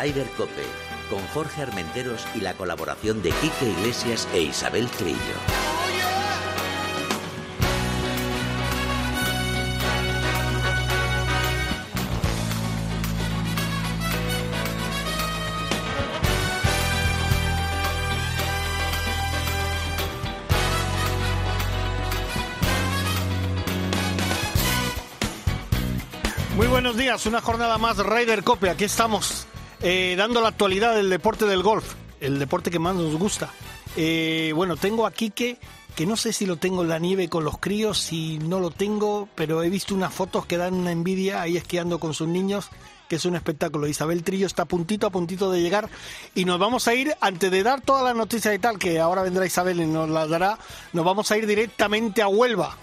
[0.00, 0.64] Ryder Cope,
[1.10, 5.18] con Jorge Armenteros y la colaboración de Quique Iglesias e Isabel Trillo.
[26.54, 28.70] Muy buenos días, una jornada más Ryder Cope.
[28.70, 29.47] Aquí estamos
[29.80, 33.50] eh, dando la actualidad del deporte del golf, el deporte que más nos gusta.
[33.96, 35.58] Eh, bueno, tengo aquí que
[35.98, 38.70] que no sé si lo tengo en la nieve con los críos, si no lo
[38.70, 42.68] tengo, pero he visto unas fotos que dan una envidia ahí esquiando con sus niños,
[43.08, 43.88] que es un espectáculo.
[43.88, 45.90] Isabel Trillo está a puntito, a puntito de llegar
[46.36, 49.22] y nos vamos a ir, antes de dar todas las noticias y tal, que ahora
[49.22, 50.56] vendrá Isabel y nos las dará,
[50.92, 52.76] nos vamos a ir directamente a Huelva.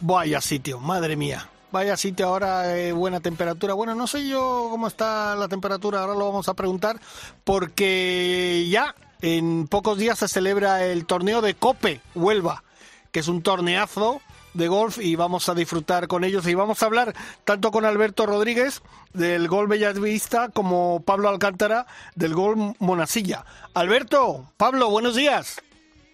[0.00, 1.48] Vaya sitio, madre mía.
[1.72, 3.72] Vaya sitio ahora, eh, buena temperatura.
[3.72, 7.00] Bueno, no sé yo cómo está la temperatura, ahora lo vamos a preguntar,
[7.44, 12.62] porque ya en pocos días se celebra el torneo de Cope Huelva,
[13.10, 14.20] que es un torneazo
[14.52, 17.14] de golf y vamos a disfrutar con ellos y vamos a hablar
[17.44, 18.82] tanto con Alberto Rodríguez
[19.14, 23.46] del Gol Bellavista como Pablo Alcántara del Gol Monasilla.
[23.72, 25.62] Alberto, Pablo, buenos días.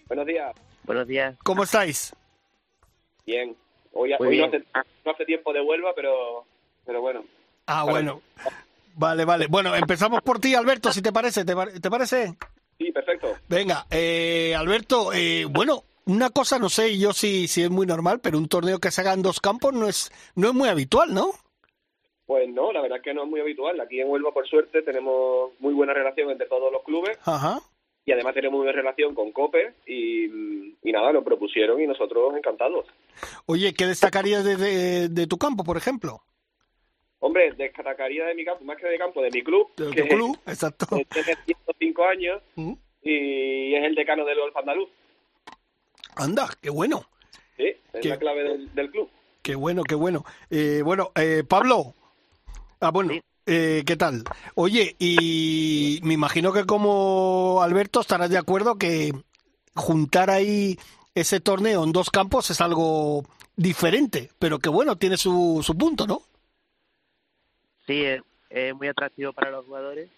[0.06, 0.54] Buenos días.
[0.84, 1.36] Buenos días.
[1.42, 2.14] ¿Cómo estáis?
[3.26, 3.56] Bien.
[3.92, 4.64] Hoy, no, hace,
[5.04, 6.44] no hace tiempo de Huelva, pero,
[6.84, 7.24] pero bueno.
[7.66, 8.20] Ah, bueno.
[8.94, 9.46] Vale, vale.
[9.48, 11.44] Bueno, empezamos por ti, Alberto, si te parece.
[11.44, 12.34] ¿Te, par- te parece?
[12.78, 13.36] Sí, perfecto.
[13.48, 18.20] Venga, eh, Alberto, eh, bueno, una cosa no sé yo si, si es muy normal,
[18.20, 21.12] pero un torneo que se haga en dos campos no es, no es muy habitual,
[21.12, 21.30] ¿no?
[22.26, 23.80] Pues no, la verdad es que no es muy habitual.
[23.80, 27.60] Aquí en Huelva, por suerte, tenemos muy buena relación entre todos los clubes Ajá.
[28.08, 30.24] Y además tenemos muy buena relación con COPE y,
[30.82, 32.86] y nada, lo propusieron y nosotros encantados.
[33.44, 36.22] Oye, ¿qué destacarías de, de, de tu campo, por ejemplo?
[37.20, 40.08] Hombre, destacaría de mi campo, más que de campo, de mi club, De que tu
[40.08, 40.86] club, exacto.
[41.10, 42.72] tiene 105 años Mm.
[43.02, 44.88] y es el decano del golf andaluz.
[46.16, 47.02] Anda, qué bueno,
[47.58, 48.08] Sí, es ¿Qué?
[48.08, 49.10] la clave del, del club.
[49.42, 50.24] qué bueno, qué bueno.
[50.48, 51.94] Eh, bueno, eh, Pablo.
[52.80, 53.12] Ah, bueno.
[53.12, 53.20] Sí.
[53.50, 54.24] Eh, ¿Qué tal?
[54.56, 59.14] Oye, y me imagino que como Alberto estarás de acuerdo que
[59.74, 60.78] juntar ahí
[61.14, 63.24] ese torneo en dos campos es algo
[63.56, 66.20] diferente, pero que bueno, tiene su, su punto, ¿no?
[67.86, 68.20] Sí, es,
[68.50, 70.10] es muy atractivo para los jugadores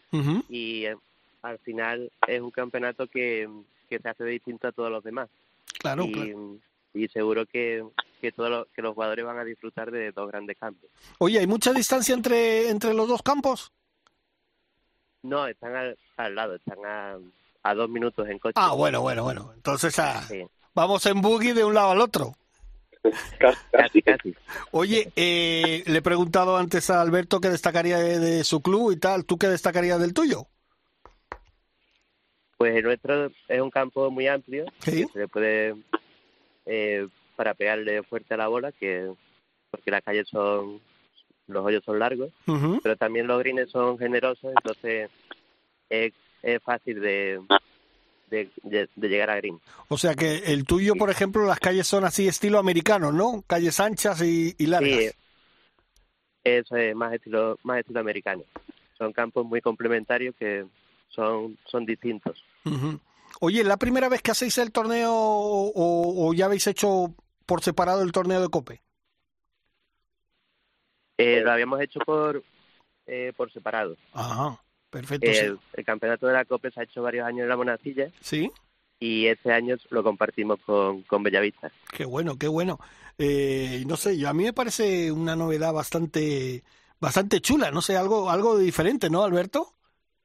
[0.49, 0.97] y eh,
[1.43, 3.49] al final es un campeonato que,
[3.89, 5.29] que se hace distinto a todos los demás.
[5.79, 6.57] Claro, y, claro.
[6.95, 7.85] y seguro que,
[8.21, 10.89] que, todos los, que los jugadores van a disfrutar de dos grandes campos.
[11.19, 13.73] Oye, ¿hay mucha distancia entre, entre los dos campos?
[15.23, 17.19] No, están al, al lado, están a,
[17.63, 18.55] a dos minutos en coche.
[18.57, 19.53] Ah, bueno, bueno, bueno.
[19.55, 20.45] Entonces ah, Sí,
[20.75, 22.35] vamos en buggy de un lado al otro.
[23.73, 24.35] Casi, casi.
[24.73, 28.99] Oye, eh, le he preguntado antes a Alberto qué destacaría de, de su club y
[28.99, 29.25] tal.
[29.25, 30.47] ¿Tú qué destacarías del tuyo?
[32.59, 35.07] Pues el nuestro es un campo muy amplio, Sí.
[35.07, 35.77] que se le puede,
[36.67, 37.09] eh,
[37.41, 39.11] para pegarle fuerte a la bola, que
[39.71, 40.79] porque las calles son,
[41.47, 42.31] los hoyos son largos,
[42.83, 45.09] pero también los greens son generosos, entonces
[45.89, 46.13] es,
[46.43, 47.41] es fácil de,
[48.29, 49.59] de, de- de llegar a green.
[49.89, 53.43] O sea que el tuyo, por ejemplo, las calles son así estilo americano, ¿no?
[53.47, 54.99] Calles anchas y, y largas.
[55.01, 55.11] Sí,
[56.45, 58.43] eso es más estilo, más estilo americano.
[58.99, 60.67] Son campos muy complementarios que
[61.09, 62.45] son, son distintos.
[62.67, 63.01] Ujú.
[63.41, 67.15] Oye, ¿la primera vez que hacéis el torneo o, o ya habéis hecho
[67.51, 68.81] por separado el torneo de Cope?
[71.19, 72.45] Eh, lo habíamos hecho por,
[73.09, 73.97] eh, por separado.
[74.13, 75.33] Ajá, perfecto.
[75.33, 75.47] sí.
[75.47, 78.53] El, el campeonato de la COPE se ha hecho varios años en la Monacilla sí,
[79.01, 81.73] y este año lo compartimos con, con Bellavista.
[81.93, 82.79] qué bueno, qué bueno.
[83.19, 86.63] Eh, no sé, yo, a mí me parece una novedad bastante
[87.01, 89.75] bastante chula, no sé, algo algo diferente, ¿no, Alberto?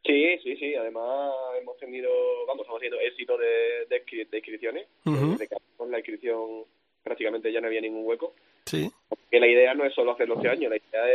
[0.05, 0.75] Sí, sí, sí.
[0.75, 2.07] Además, hemos tenido,
[2.45, 4.87] vamos, estamos haciendo éxito de, de, de inscripciones.
[5.03, 6.65] Desde que abrimos la inscripción
[7.05, 8.33] prácticamente ya no había ningún hueco.
[8.65, 8.91] Sí.
[9.31, 11.07] Que la idea no es solo hacerlo este año, la idea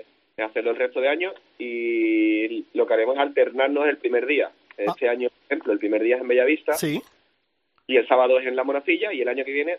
[0.00, 0.06] es,
[0.36, 4.52] es hacerlo el resto de años y lo que haremos es alternarnos el primer día.
[4.76, 6.76] Este año, por ejemplo, el primer día es en Bellavista Ah.
[6.78, 7.02] Sí,
[7.88, 9.78] y el sábado es en La Monacilla y el año que viene,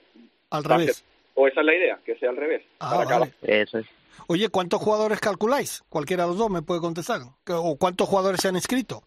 [0.49, 0.97] al revés.
[0.97, 1.05] ser-
[1.35, 2.63] o esa es la idea, que sea al revés.
[2.79, 3.33] Ah, para cada- vale.
[3.43, 3.85] Eso es.
[4.27, 5.83] Oye, ¿cuántos jugadores calculáis?
[5.87, 7.21] Cualquiera de los dos me puede contestar.
[7.47, 9.03] ¿O cuántos jugadores se han inscrito?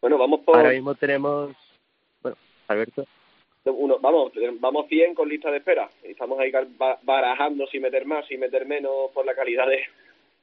[0.00, 1.54] Bueno, vamos por Ahora mismo tenemos,
[2.22, 2.36] bueno,
[2.68, 3.04] Alberto,
[3.70, 5.88] uno, vamos, vamos 100 con lista de espera.
[6.04, 9.80] Y estamos ahí ba- barajando si meter más, si meter menos por la calidad de,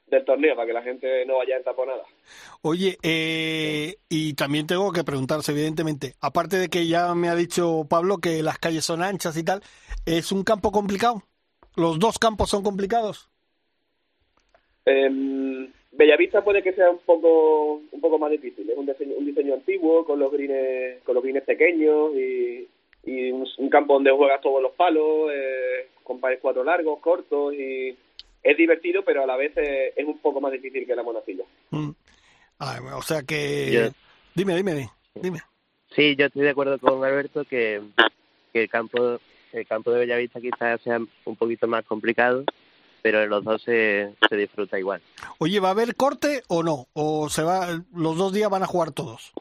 [0.08, 2.04] del torneo, para que la gente no vaya entaponada.
[2.62, 7.86] Oye, eh, y también tengo que preguntarse, evidentemente, aparte de que ya me ha dicho
[7.90, 9.62] Pablo que las calles son anchas y tal,
[10.06, 11.24] ¿es un campo complicado?
[11.76, 13.30] ¿Los dos campos son complicados?
[14.86, 18.70] Em, Bellavista puede que sea un poco un poco más difícil.
[18.70, 22.68] Es un diseño, un diseño antiguo con los greens con los greens pequeños y,
[23.06, 27.54] y un, un campo donde juegas todos los palos, eh, con pares cuatro largos, cortos
[27.54, 27.96] y
[28.44, 31.44] es divertido, pero a la vez es, es un poco más difícil que la monacilla.
[31.72, 31.90] Mm.
[32.60, 33.72] Ah, o sea que...
[33.72, 33.90] Yo-
[34.34, 35.40] Dime, dime, dime.
[35.96, 37.82] Sí, yo estoy de acuerdo con Alberto que,
[38.52, 39.18] que el campo
[39.54, 42.44] el campo de Bellavista quizás sea un poquito más complicado,
[43.02, 45.02] pero en los dos se, se disfruta igual.
[45.38, 46.88] Oye, ¿va a haber corte o no?
[46.92, 49.32] ¿O se va, los dos días van a jugar todos?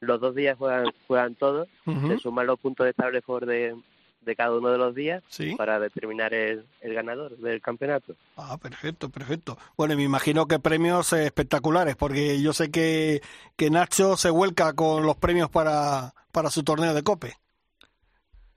[0.00, 3.74] Los dos días juegan, juegan todos, se suman los puntos de estable for de,
[4.20, 5.54] de cada uno de los días Sí.
[5.56, 8.14] para determinar el, el ganador del campeonato.
[8.36, 9.56] Ah, perfecto, perfecto.
[9.76, 13.22] Bueno, y me imagino que premios espectaculares, porque yo sé que,
[13.56, 17.34] que Nacho se vuelca con los premios para, para su torneo de cope.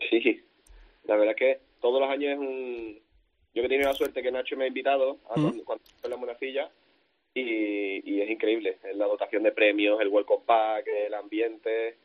[0.09, 0.41] Sí,
[1.05, 2.99] la verdad es que todos los años es un...
[3.53, 6.09] Yo que he tenido la suerte que Nacho me ha invitado a cuando, cuando en
[6.09, 6.69] la monacilla
[7.47, 8.77] y, y es increíble.
[8.95, 11.95] La dotación de premios, el welcome pack, el ambiente...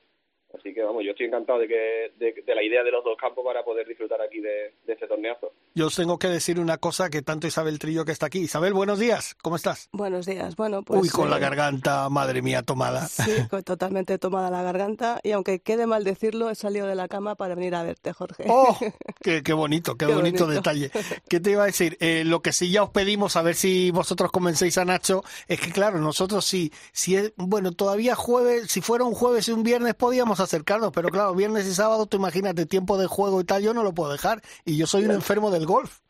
[0.59, 3.17] Así que vamos, yo estoy encantado de que de, de la idea de los dos
[3.21, 5.53] campos para poder disfrutar aquí de, de este torneazo.
[5.75, 8.39] Yo os tengo que decir una cosa que tanto Isabel Trillo que está aquí.
[8.41, 9.89] Isabel, buenos días, ¿cómo estás?
[9.93, 10.55] Buenos días.
[10.57, 11.03] Bueno, pues.
[11.03, 13.07] Uy, con la eh, garganta, madre mía, tomada.
[13.09, 15.19] Sí, con- totalmente tomada la garganta.
[15.25, 18.45] Y aunque quede mal decirlo, he salido de la cama para venir a verte, Jorge.
[18.49, 18.79] ¡Oh!
[19.23, 20.61] Qué, qué bonito, qué, Qué bonito, bonito.
[20.61, 20.91] detalle.
[21.29, 21.97] ¿Qué te iba a decir?
[22.01, 25.59] Eh, lo que sí ya os pedimos, a ver si vosotros convencéis a Nacho, es
[25.61, 29.63] que claro, nosotros sí, si es, bueno, todavía jueves, si fuera un jueves y un
[29.63, 33.63] viernes podíamos acercarnos, pero claro, viernes y sábado, tú imagínate, tiempo de juego y tal,
[33.63, 34.41] yo no lo puedo dejar.
[34.65, 36.01] Y yo soy un enfermo del golf.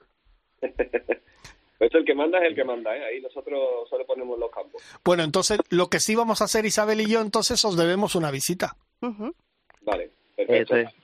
[1.81, 3.04] Esto el que manda es el que manda, ¿eh?
[3.04, 4.82] Ahí nosotros solo ponemos los campos.
[5.04, 8.31] Bueno, entonces, lo que sí vamos a hacer, Isabel y yo, entonces os debemos una
[8.31, 8.76] visita.
[9.00, 10.76] Vale, perfecto.
[10.76, 10.94] Eso es,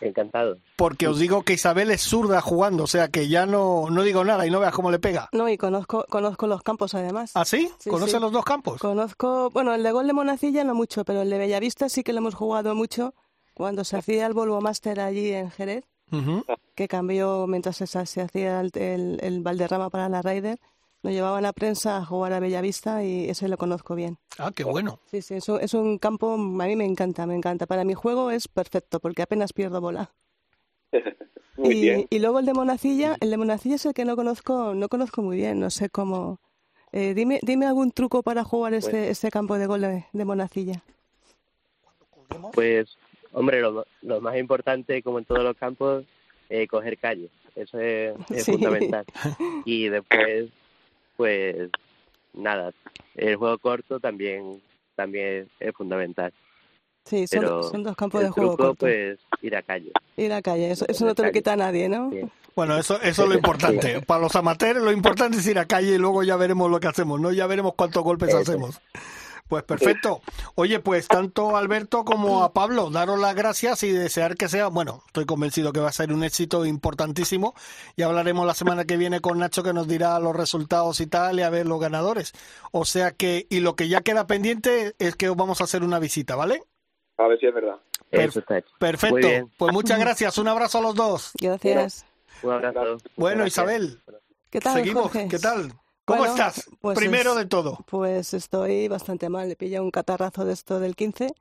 [0.00, 0.58] encantado.
[0.76, 4.24] Porque os digo que Isabel es zurda jugando, o sea que ya no, no digo
[4.24, 5.28] nada y no veas cómo le pega.
[5.32, 7.32] No, y conozco, conozco los campos además.
[7.34, 7.70] ¿Ah, sí?
[7.78, 8.20] Sí, ¿Conoce sí.
[8.20, 8.80] los dos campos?
[8.80, 12.12] Conozco, bueno, el de Gol de Monacilla no mucho, pero el de Bellavista sí que
[12.12, 13.14] lo hemos jugado mucho
[13.54, 15.84] cuando se hacía el Volvo Master allí en Jerez,
[16.74, 20.58] que cambió mientras se, se hacía el, el, el Valderrama para la Ryder.
[21.02, 24.18] Nos llevaban a prensa a jugar a Bellavista y ese lo conozco bien.
[24.38, 25.00] Ah, qué bueno.
[25.10, 27.66] Sí, sí, es un, es un campo, a mí me encanta, me encanta.
[27.66, 30.10] Para mi juego es perfecto porque apenas pierdo bola.
[31.56, 32.06] Muy y, bien.
[32.10, 35.20] y luego el de Monacilla, el de Monacilla es el que no conozco, no conozco
[35.20, 36.38] muy bien, no sé cómo.
[36.92, 40.82] Eh, dime, dime algún truco para jugar este, este campo de gol de, de Monacilla.
[42.52, 42.96] Pues,
[43.32, 46.04] hombre, lo, lo más importante, como en todos los campos,
[46.48, 47.28] eh, coger calle.
[47.54, 48.52] Eso es, es Sí.
[48.52, 49.04] fundamental.
[49.64, 50.48] Y después,
[51.20, 51.68] pues,
[52.32, 52.72] nada,
[53.14, 54.62] el juego corto también
[54.96, 56.32] también es, fundamental.
[57.04, 58.78] Sí, son, Pero son dos campos el de juego truco, corto.
[58.78, 59.92] pues, ir a calle.
[60.16, 62.10] Ir a calle, eso, eso no te lo quita nadie, ¿no?
[62.10, 62.22] Sí.
[62.56, 64.00] Bueno, eso, eso es lo importante.
[64.00, 66.88] Para los amateurs lo importante es ir a calle y luego ya veremos lo que
[66.88, 67.32] hacemos, ¿no?
[67.32, 68.38] Ya veremos cuántos golpes Eso.
[68.38, 68.80] hacemos.
[69.50, 70.22] Pues perfecto.
[70.54, 74.68] Oye, pues tanto a Alberto como a Pablo, daros las gracias y desear que sea,
[74.68, 77.54] bueno, estoy convencido que va a ser un éxito importantísimo.
[77.96, 81.40] Ya hablaremos la semana que viene con Nacho que nos dirá los resultados y tal
[81.40, 82.32] y a ver los ganadores.
[82.70, 85.82] O sea que, y lo que ya queda pendiente es que os vamos a hacer
[85.82, 86.62] una visita, ¿vale?
[87.18, 87.74] A ver si es verdad.
[88.12, 88.40] Hecho.
[88.78, 89.50] Perfecto.
[89.58, 90.38] Pues muchas gracias.
[90.38, 91.32] Un abrazo a los dos.
[91.40, 92.06] Gracias.
[92.44, 92.98] Un abrazo.
[93.16, 93.44] Bueno.
[93.48, 94.00] Isabel,
[94.48, 95.10] ¿Qué tal, seguimos.
[95.10, 95.26] Jorge?
[95.28, 95.72] ¿Qué tal?
[96.10, 96.68] ¿Cómo Bueno, estás?
[96.80, 97.78] pues Primero es- de todo.
[97.86, 101.32] Pues estoy bastante mal, le pilla un catarrazo de esto del 15.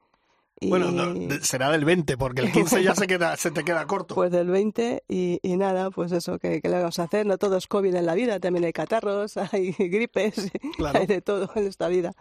[0.61, 0.67] Y...
[0.69, 4.13] Bueno, no, será del 20, porque el 15 ya se, queda, se te queda corto.
[4.15, 7.25] Pues del 20 y, y nada, pues eso, que, que le vamos a hacer?
[7.25, 10.99] No todo es COVID en la vida, también hay catarros, hay gripes, Claro.
[10.99, 12.11] hay de todo en esta vida.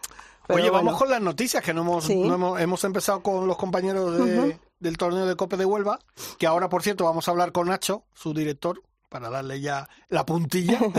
[0.47, 2.15] Pero Oye, vamos bueno, con las noticias, que no hemos, Sí.
[2.15, 4.53] no hemos, hemos empezado con los compañeros de- Ujú.
[4.79, 5.99] del torneo de Cope de Huelva,
[6.37, 10.25] que ahora, por cierto, vamos a hablar con Nacho, su director, para darle ya la
[10.25, 10.79] puntilla.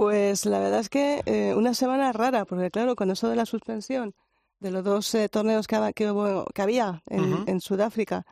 [0.00, 3.44] Pues la verdad es que eh, una semana rara, porque claro, con eso de la
[3.44, 4.14] suspensión
[4.58, 5.76] de los dos eh, torneos que,
[6.10, 8.24] hubo- que había en, Sudáfrica,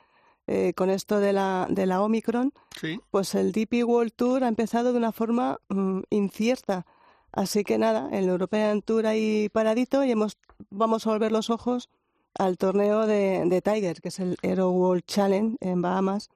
[0.47, 2.99] eh, con esto de la, de la Omicron, sí.
[3.11, 6.87] pues el DP World Tour ha empezado de una forma mm, incierta.
[7.33, 10.39] Así que nada, el European Tour ahí paradito y hemos,
[10.71, 11.91] vamos a volver los ojos
[12.39, 16.31] al torneo de, de Tiger, que es el Aero World Challenge en Bahamas,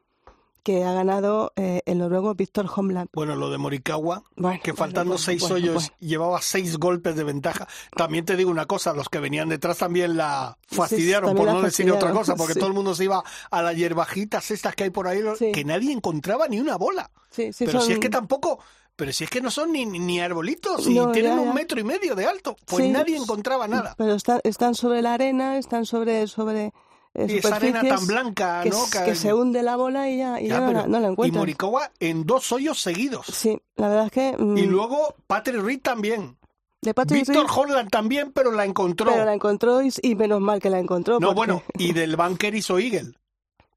[0.63, 3.09] que ha ganado eh, el noruego Víctor Homland.
[3.13, 7.67] Bueno, lo de Morikawa, Bueno, que faltando bueno, seis hoyos llevaba seis golpes de ventaja.
[7.97, 11.61] También te digo una cosa, los que venían detrás también la fastidiaron, también por la
[11.61, 12.59] no decir otra cosa, porque sí.
[12.61, 15.21] todo el mundo se iba a las hierbajitas estas que hay por ahí,
[15.53, 17.11] que nadie encontraba ni una bola.
[17.31, 18.59] Sí, sí, pero si es que tampoco,
[18.95, 21.81] pero si es que no son ni, ni arbolitos y No, tienen ya, un metro
[21.81, 23.95] y medio de alto, pues nadie encontraba nada.
[23.99, 26.73] Pero está- están sobre la arena, están sobre, sobre
[27.15, 28.79] Y esa arena tan blanca, que, ¿no?
[29.05, 31.11] que se hunde la bola y ya, y Ya, ya no, la, no la y
[31.11, 31.41] encuentras.
[31.41, 33.27] Morikawa en dos hoyos seguidos.
[33.27, 34.35] Sí, la verdad es que...
[34.39, 36.39] mm, Y luego Patrick Reed también.
[36.81, 39.11] De Víctor Holland también, pero la encontró.
[39.13, 41.21] pero la encontró y, y menos mal que la encontró.
[41.21, 43.13] No, porque bueno, y del banker hizo Eagle,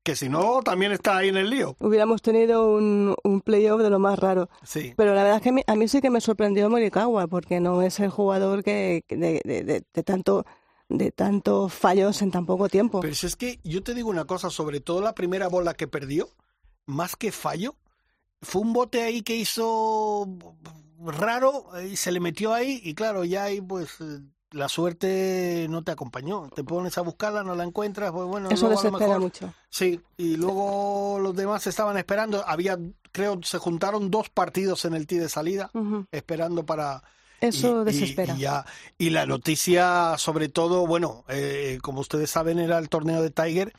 [0.02, 1.76] que si no, también está ahí en el lío.
[1.80, 4.50] Hubiéramos tenido un, un playoff de lo más raro.
[4.64, 4.94] Sí.
[4.98, 7.60] Pero la verdad es que a mí, a mí sí que me sorprendió Morikawa, porque
[7.60, 10.46] no es el jugador que de, de, de, de tanto
[10.90, 13.00] de tantos fallos en tan poco tiempo.
[13.02, 15.88] Pero si es que yo te digo una cosa, sobre todo la primera bola que
[15.88, 16.30] perdió,
[16.86, 17.76] más que fallo,
[18.42, 20.28] fue un bote ahí que hizo
[21.04, 24.20] raro y se le metió ahí y claro, ya ahí pues eh,
[24.52, 26.50] la suerte no te acompañó.
[26.56, 29.22] Te pones a buscarla, no la encuentras, pues bueno, Eso luego a lo desespera mejor-
[29.22, 29.54] mucho.
[29.70, 32.78] Sí, y luego los demás estaban esperando, había,
[33.12, 35.72] creo, se juntaron dos partidos en el tee de salida,
[36.12, 37.04] esperando para,
[37.48, 38.36] Eso y- desespera.
[38.36, 38.66] Y, ya,
[38.98, 43.74] y la noticia, sobre todo, bueno, eh, como ustedes saben, era el torneo de Tiger.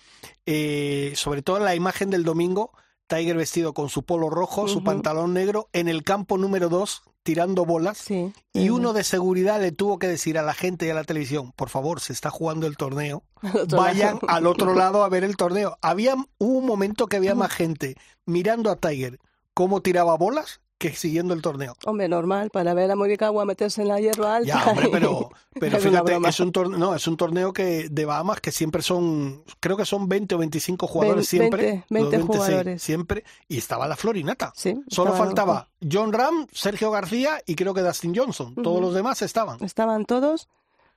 [0.47, 2.73] eh, sobre todo la imagen del domingo,
[3.09, 7.65] Tiger vestido con su polo rojo, su pantalón negro, en el campo número 2, tirando
[7.65, 7.99] bolas.
[7.99, 8.33] Sí.
[8.53, 8.71] Y sí.
[8.71, 11.69] uno de seguridad le tuvo que decir a la gente y a la televisión, por
[11.69, 13.23] favor, se está jugando el torneo,
[13.71, 14.21] vayan lado.
[14.29, 15.79] al otro lado a ver el torneo.
[15.83, 19.19] Había hubo un momento que había más gente mirando a Tiger
[19.55, 21.75] cómo tiraba bolas que siguiendo el torneo.
[21.87, 24.49] Hombre, normal, para ver a Morikawa meterse en la hierba alta.
[24.49, 25.31] Ya, hombre, pero,
[25.61, 28.83] pero es fíjate, es un torneo, no, es un torneo que de Bahamas que siempre
[28.83, 31.85] son, creo que son 20 o 25 jugadores siempre.
[31.89, 32.83] 20, los 20 sí, jugadores.
[32.83, 34.53] siempre, y estaba la Florinata.
[34.55, 38.55] Sí, Solo faltaba John Ram, Sergio García y creo que Dustin Johnson.
[38.55, 38.81] Todos Ujú.
[38.81, 39.63] los demás estaban.
[39.63, 40.49] Estaban todos,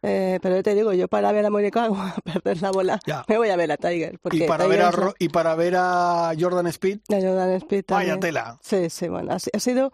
[0.02, 3.24] eh, pero yo te digo, yo para ver a Morikawa perder la bola, Ya.
[3.28, 4.20] me voy a ver a Tiger.
[4.20, 7.00] Porque Y para, Tiger ver a, es la- Ro- y para ver a Jordan Speed,
[7.10, 8.58] a Jordan Speed vaya tela.
[8.62, 9.92] Sí, sí, bueno, ha, si- ha sido,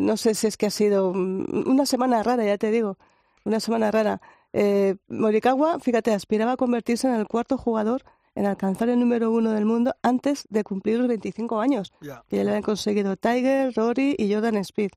[0.00, 2.98] no sé si es que ha sido mm, una semana rara, ya te digo,
[3.44, 4.20] una semana rara.
[4.52, 8.02] Eh, Morikawa, fíjate, aspiraba a convertirse en el cuarto jugador
[8.34, 11.92] en alcanzar el número uno del mundo antes de cumplir los 25 años,
[12.28, 14.90] que ya le han conseguido Tiger, Rory y Jordan Speed.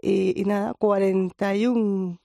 [0.00, 2.18] Y, y nada, 41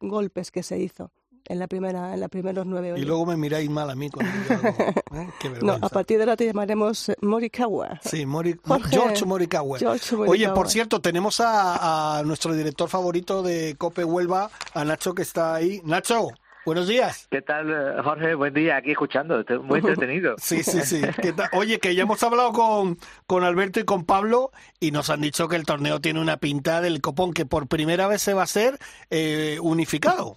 [0.00, 1.12] golpes que se hizo
[1.52, 3.06] en la primera, en los primeros nueve Y hoyos.
[3.06, 4.68] luego me miráis mal a mí cuando yo hago,
[5.14, 5.28] ¿eh?
[5.40, 5.86] Qué No, vergüenza.
[5.86, 8.00] a partir de ahora te llamaremos eh, Morikawa.
[8.04, 9.78] Sí, Mori- Jorge- George Morikawa.
[9.78, 10.54] George Oye, Morikawa.
[10.54, 15.54] por cierto, tenemos a, a nuestro director favorito de Cope Huelva, a Nacho, que está
[15.54, 15.80] ahí.
[15.84, 16.28] Nacho,
[16.64, 17.26] buenos días.
[17.30, 18.34] ¿Qué tal, eh, Jorge?
[18.34, 20.36] Buen día, aquí escuchando, estoy muy entretenido.
[20.38, 21.02] Sí, sí, sí.
[21.20, 21.48] ¿Qué tal?
[21.54, 25.48] Oye, que ya hemos hablado con, con Alberto y con Pablo y nos han dicho
[25.48, 28.44] que el torneo tiene una pinta del copón, que por primera vez se va a
[28.44, 28.78] hacer
[29.10, 30.36] eh, unificado.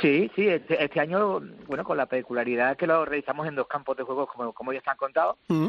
[0.00, 3.96] Sí, sí, este, este año, bueno, con la peculiaridad que lo realizamos en dos campos
[3.96, 5.68] de juego, como, como ya están contados, Mm.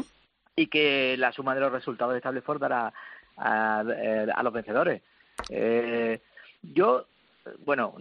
[0.56, 2.92] y que la suma de los resultados de Stableford dará
[3.36, 5.02] a, eh, a los vencedores.
[5.48, 6.20] Eh,
[6.62, 7.06] yo,
[7.64, 7.94] bueno,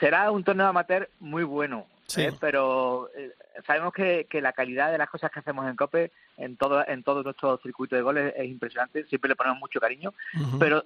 [0.00, 2.22] será un torneo amateur muy bueno, Sí.
[2.22, 2.32] ¿eh?
[2.40, 3.32] pero eh,
[3.66, 7.02] sabemos que, que la calidad de las cosas que hacemos en COPE, en todo, en
[7.04, 10.12] todo nuestro circuito de goles, es impresionante, siempre le ponemos mucho cariño,
[10.58, 10.84] pero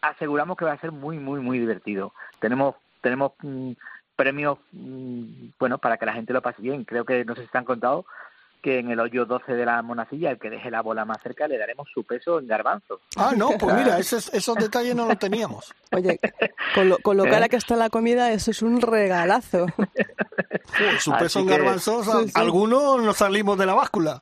[0.00, 2.12] aseguramos que va a ser muy, muy, muy divertido.
[2.40, 3.72] Tenemos, tenemos mm,
[4.16, 6.84] premios, mm, bueno, para que la gente lo pase bien.
[6.84, 8.04] Creo que no sé si te han contado
[8.62, 11.46] que en el hoyo 12 de la monacilla, el que deje la bola más cerca,
[11.46, 12.98] le daremos su peso en garbanzo.
[13.16, 15.74] Ah, no, pues mira, esos, esos detalles no los teníamos.
[15.92, 16.18] Oye,
[16.74, 17.30] con lo, con lo ¿Eh?
[17.30, 19.66] cara que está la comida, eso es un regalazo.
[20.98, 22.32] Su Así peso en garbanzos, Sí, sí.
[22.34, 24.18] algunos nos salimos de la báscula.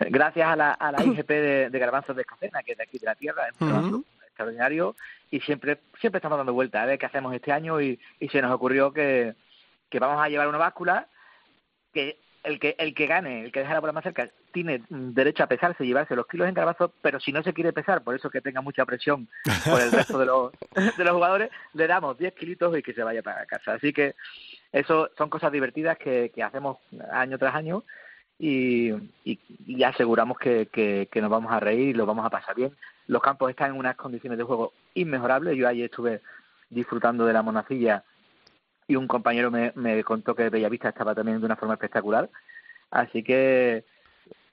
[0.00, 2.98] Gracias a la, a la IGP de, de Garbanzos de Escacena, que es de aquí
[2.98, 4.96] de la tierra, es un garbanzo extraordinario,
[5.30, 8.42] y siempre siempre estamos dando vueltas a ver qué hacemos este año, y, y se
[8.42, 9.34] nos ocurrió que,
[9.88, 11.08] que vamos a llevar una báscula
[11.92, 15.42] que el que el que gane, el que deje la bola más cerca, tiene derecho
[15.42, 18.30] a pesarse llevarse los kilos en garbanzo, pero si no se quiere pesar, por eso
[18.30, 19.28] que tenga mucha presión
[19.64, 20.52] por el resto de los,
[20.96, 23.74] de los jugadores, le damos 10 kilitos y que se vaya para casa.
[23.74, 24.14] Así que
[24.72, 26.78] eso son cosas divertidas que, que hacemos
[27.12, 27.84] año tras año
[28.38, 28.90] y,
[29.24, 32.56] y, y aseguramos que, que, que nos vamos a reír y lo vamos a pasar
[32.56, 32.74] bien.
[33.06, 35.56] Los campos están en unas condiciones de juego inmejorables.
[35.56, 36.20] Yo ayer estuve
[36.68, 38.04] disfrutando de la monacilla
[38.86, 42.28] y un compañero me, me contó que Bellavista estaba también de una forma espectacular.
[42.90, 43.84] Así que,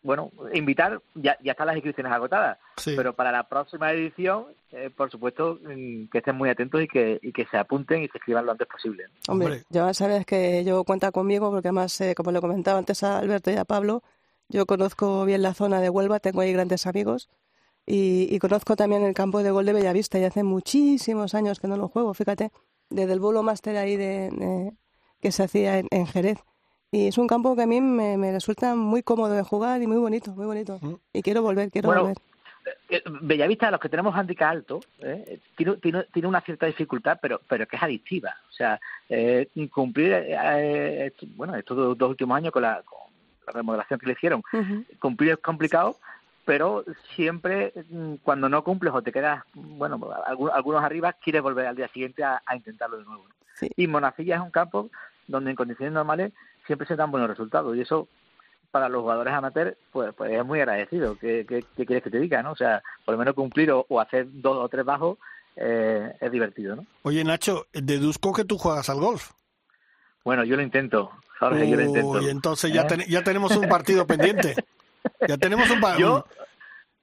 [0.04, 2.94] bueno, invitar, ya, ya están las inscripciones agotadas, Sí.
[2.96, 7.20] pero para la próxima edición, eh, por supuesto, mm, que estén muy atentos y que,
[7.22, 9.06] y que se apunten y se escriban lo antes posible.
[9.28, 9.64] Hombre, Hombre.
[9.70, 13.50] ya sabes que yo cuenta conmigo porque además, eh, como le comentaba antes a Alberto
[13.52, 14.04] y a Pablo,
[14.50, 17.28] yo conozco bien la zona de Huelva, tengo ahí grandes amigos
[17.88, 21.68] y, y conozco también el campo de gol de Bellavista y hace muchísimos años que
[21.68, 22.52] no lo juego, fíjate,
[22.90, 24.74] desde el Bolo Master ahí de, de-
[25.22, 26.38] que se hacía en, en Jerez.
[26.92, 29.88] Y es un campo que a mí me, me resulta muy cómodo de jugar y
[29.88, 30.78] muy bonito, muy bonito.
[30.82, 30.94] Mm.
[31.14, 32.18] Y quiero volver, quiero Bueno, volver.
[32.90, 37.42] Eh, Bellavista, los que tenemos handicap alto, eh, tiene, tiene, tiene una cierta dificultad, pero
[37.48, 38.36] pero que es adictiva.
[38.50, 38.80] O sea,
[39.10, 43.00] eh, cumplir, eh, bueno, estos dos, dos últimos años con la, con
[43.48, 44.42] la remodelación que le hicieron,
[45.00, 45.98] cumplir es complicado,
[46.48, 51.68] pero siempre mm, cuando no cumples o te quedas, bueno, algu- algunos arriba, quieres volver
[51.68, 53.28] al día siguiente a, a intentarlo de nuevo.
[53.28, 53.36] ¿no?
[53.60, 53.70] Sí.
[53.76, 54.90] Y Monacilla es un campo
[55.28, 56.32] donde en condiciones normales
[56.66, 58.08] siempre se dan buenos resultados y eso
[58.72, 61.18] para los jugadores amateurs pues, pues es muy agradecido.
[61.20, 62.42] ¿Qué, qué, qué quieres que te diga?
[62.42, 62.54] ¿no?
[62.54, 65.18] O sea, por lo menos cumplir o, o hacer dos o tres bajos
[65.58, 66.78] eh, es divertido.
[66.78, 66.86] ¿no?
[67.04, 69.32] Oye, Nacho, deduzco que tú juegas al golf.
[70.24, 72.12] Bueno, yo lo intento, Jorge, yo lo intento.
[72.20, 72.86] Uy, entonces ya, ¿Eh?
[72.88, 74.56] ten- ya tenemos un partido pendiente.
[75.28, 75.80] Ya tenemos un.
[75.98, 76.26] Yo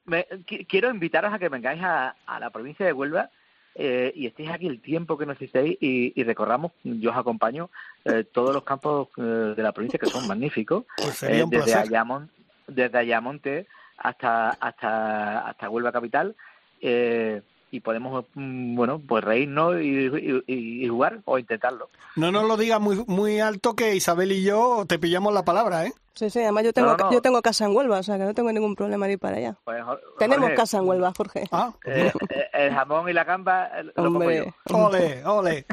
[0.05, 3.31] me- qui- quiero invitaros a que vengáis a, a la provincia de Huelva
[3.75, 7.71] eh, y estéis aquí el tiempo que necesitéis y, y recorramos, yo os acompaño,
[8.05, 11.51] eh, todos los campos eh, de la provincia que son magníficos, Pues sería eh, un
[11.51, 11.75] desde.
[11.75, 12.29] Ayamon-
[12.67, 13.67] desde Ayamonte
[13.99, 16.35] hasta, hasta, hasta Huelva Capital.
[16.81, 20.07] eh, y podemos, mm, bueno, pues reírnos y,
[20.47, 21.89] y- y jugar o intentarlo.
[22.15, 25.85] No nos lo digas muy, muy alto que Isabel y yo te pillamos la palabra,
[25.85, 25.93] ¿eh?
[26.15, 27.13] Sí, sí, además yo tengo, No, no, no.
[27.13, 29.37] yo tengo casa en Huelva, o sea que no tengo ningún problema en ir para
[29.39, 29.57] allá.
[29.65, 29.83] Pues,
[30.19, 31.45] Tenemos casa en Huelva, Jorge.
[31.51, 34.45] Ah, eh, eh, el jamón y la gamba eh, lo como yo.
[34.73, 35.67] Hombre, ole, ole.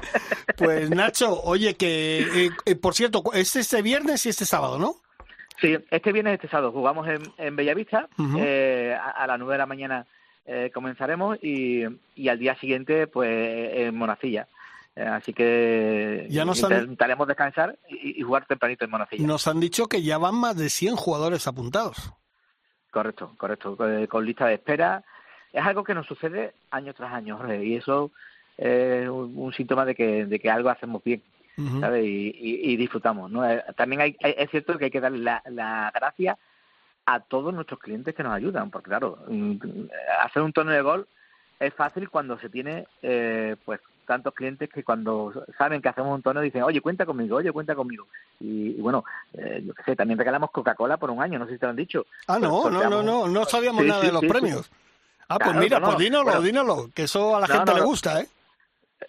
[0.58, 4.96] Pues Nacho, oye, que eh, eh, por cierto, es este viernes y este sábado, ¿no?
[5.60, 8.10] Sí, este viernes, este sábado, jugamos en, en Bellavista.
[8.40, 10.08] Eh, a, a las nueve de la mañana
[10.48, 11.84] eh, comenzaremos y,
[12.16, 14.48] y al día siguiente, pues, en Monacilla.
[15.08, 19.26] Así que Ya nos han- intentaremos descansar y, y jugar tempranito en Monacilla.
[19.28, 22.14] Nos han dicho que ya van más de 100 jugadores apuntados.
[22.92, 23.78] Correcto, correcto.
[23.90, 25.04] eh, con lista de espera.
[25.54, 28.12] Es algo que nos sucede año tras año, Jorge, y eso
[28.58, 31.22] es un, un síntoma de que, de que algo hacemos bien.
[31.58, 33.48] Y, y- y disfrutamos, ¿no?
[33.50, 36.38] Eh, También hay, hay- es cierto que hay que darle la, la gracia
[37.06, 39.56] a todos nuestros clientes que nos ayudan, porque claro, mm,
[40.24, 41.08] hacer un torneo de gol
[41.60, 46.22] es fácil cuando se tiene, eh, pues, tantos clientes que cuando saben que hacemos un
[46.22, 48.08] torneo dicen, oye, cuenta conmigo, oye, cuenta conmigo.
[48.40, 49.04] Y, y bueno,
[49.34, 51.70] eh, yo qué sé, también regalamos Coca-Cola por un año, no sé si te lo
[51.72, 52.06] han dicho.
[52.28, 54.72] Ah, no, no, no, no, no sabíamos Sí, nada sí, de los sí, premios.
[55.30, 56.42] Ah, pues mira, no, pues no, dínoslo, bueno.
[56.42, 58.28] dínoslo, que eso a la No, gente no, le gusta, ¿eh?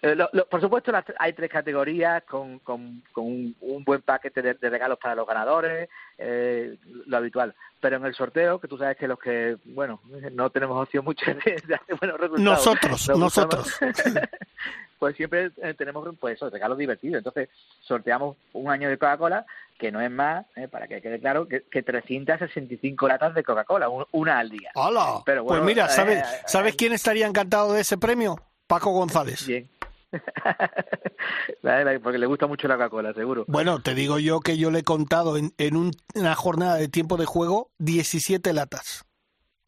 [0.01, 4.01] Eh, lo- lo- por supuesto, las- hay tres categorías con, con, con un, un buen
[4.03, 6.77] paquete de, de regalos para los ganadores, eh,
[7.07, 7.55] lo habitual.
[7.81, 10.01] Pero en el sorteo, que tú sabes que los que, bueno,
[10.33, 11.35] no tenemos opción mucho de,
[11.75, 12.41] hacer buenos resultados.
[12.41, 13.77] Nosotros, nos nosotros.
[14.99, 17.19] pues siempre eh, tenemos pues eso, regalos divertidos.
[17.19, 17.49] Entonces,
[17.81, 19.45] sorteamos un año de Coca-Cola,
[19.79, 23.89] que no es más, eh, para que quede claro, que, que 365 latas de Coca-Cola,
[23.89, 24.71] un- una al día.
[24.75, 25.23] ¡Hala!
[25.27, 28.37] Pero pues mira, ¿sabes, ¿sabes quién estaría encantado de ese premio?
[28.69, 29.45] Paco González.
[29.47, 29.69] Bien.
[32.03, 33.45] Porque le gusta mucho la Coca-Cola, seguro.
[33.49, 36.89] Bueno, te digo yo que yo le he contado en, en un- una jornada de
[36.89, 39.05] tiempo de juego 17 latas.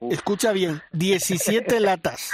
[0.00, 0.12] Uf.
[0.12, 2.32] Escucha bien, 17 latas.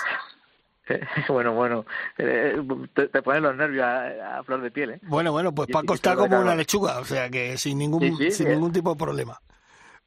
[1.29, 1.87] bueno, bueno,
[2.18, 2.57] eh,
[2.94, 4.99] te, te ponen los nervios a, a flor de piel, ¿eh?
[5.03, 8.31] Bueno, bueno, pues Paco está como una lechuga, o sea que sin ningún, Sí, sí,
[8.33, 8.53] sin sí.
[8.55, 9.40] ningún tipo de problema.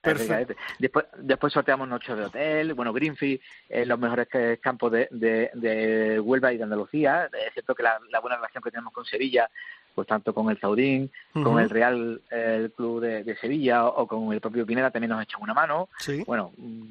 [0.04, 0.54] Perfecto.
[0.80, 3.40] Después, después sorteamos noches de hotel, bueno, Greenfield,
[3.70, 4.28] eh, los mejores
[4.60, 7.30] campos de, de, de Huelva y de Andalucía.
[7.48, 9.50] Es cierto que la, la buena relación que tenemos con Sevilla,
[9.96, 11.44] pues tanto con el Ujú.
[11.44, 15.12] con el Real el Club de, de Sevilla o, o con el propio Pineda también
[15.12, 15.90] nos echan una mano.
[16.00, 16.24] Sí.
[16.26, 16.84] Bueno, mm,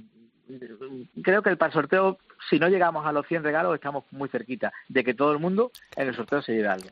[1.23, 4.73] creo que para el sorteo, si no llegamos a los 100 regalos, estamos muy cerquita
[4.89, 6.89] de que todo el mundo en el sorteo se lleve algo.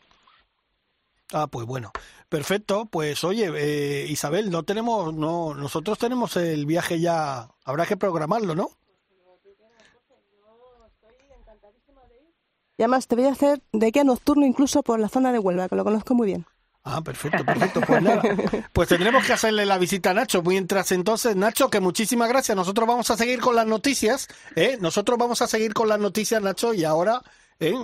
[1.32, 1.92] Ah, pues bueno.
[2.28, 2.86] Perfecto.
[2.86, 7.48] Pues oye, eh, Isabel, no tenemos, no, nosotros tenemos el viaje ya.
[7.64, 8.70] Habrá que programarlo, ¿no?
[12.76, 15.68] Y además te voy a hacer de guía nocturno incluso por la zona de Huelva,
[15.68, 16.46] que lo conozco muy bien.
[16.82, 17.82] Ah, perfecto, perfecto.
[17.86, 18.22] Pues nada,
[18.72, 20.42] pues tendremos que hacerle la visita a Nacho.
[20.42, 22.56] Mientras entonces, Nacho, que muchísimas gracias.
[22.56, 24.78] Nosotros vamos a seguir con las noticias, ¿eh?
[24.80, 27.22] Nosotros vamos a seguir con las noticias, Nacho, y ahora,
[27.58, 27.74] ¿eh?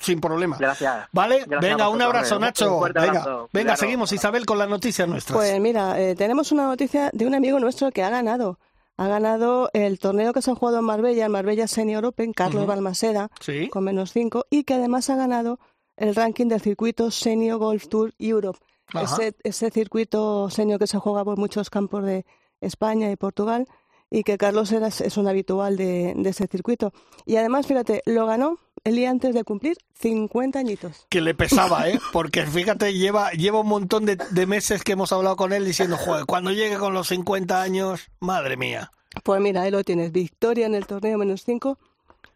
[0.00, 0.56] Sin problema.
[0.58, 1.08] Gracias.
[1.12, 2.72] Vale, Gracias venga, un abrazo, Nacho.
[2.72, 3.48] un fuerte venga, abrazo.
[3.52, 5.36] venga, seguimos, Isabel, con las noticias nuestras.
[5.36, 8.58] Pues mira, eh, tenemos una noticia de un amigo nuestro que ha ganado.
[8.96, 12.66] Ha ganado el torneo que se ha jugado en Marbella, el Marbella Senior Open, Carlos.
[12.66, 13.68] Balmaseda, sí.
[13.68, 15.58] con menos 5, y que además ha ganado
[15.96, 18.58] el ranking del circuito Senior Golf Tour Europe.
[18.94, 22.26] Ese, ese circuito senior que se juega por muchos campos de
[22.60, 23.66] España y Portugal,
[24.10, 26.92] y que Carlos era, es un habitual de, de ese circuito.
[27.24, 31.06] Y además, fíjate, lo ganó el día antes de cumplir 50 añitos.
[31.08, 31.98] que le pesaba, ¿eh?
[32.12, 35.96] Porque fíjate, lleva, lleva un montón de, de meses que hemos hablado con él diciendo,
[35.96, 38.90] joder, cuando llegue con los 50 años, madre mía.
[39.24, 40.12] Pues mira, ahí lo tienes.
[40.12, 41.78] Victoria en el torneo menos 5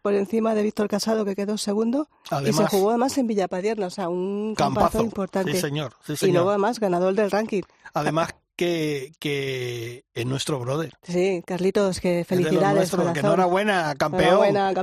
[0.01, 3.87] por encima de Víctor Casado que quedó segundo y se Además, jugó además en Villapadierna,
[3.87, 5.03] o sea, un campazo campazo.
[5.03, 5.51] importante.
[5.53, 5.93] Sí, señor.
[6.05, 7.63] Sí, y luego además ganador del ranking.
[7.93, 10.93] Además que, que es nuestro brother.
[11.03, 12.89] Sí, Carlitos, que felicidades.
[12.89, 13.17] que corazón.
[13.25, 14.23] enhorabuena, campeón.
[14.45, 14.73] Enhorabuena,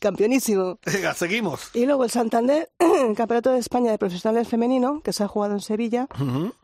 [0.00, 0.78] campeonísimo.
[0.86, 1.70] Venga, seguimos.
[1.74, 5.54] Y luego el Santander, el Campeonato de España de Profesionales Femenino, que se ha jugado
[5.54, 6.08] en Sevilla,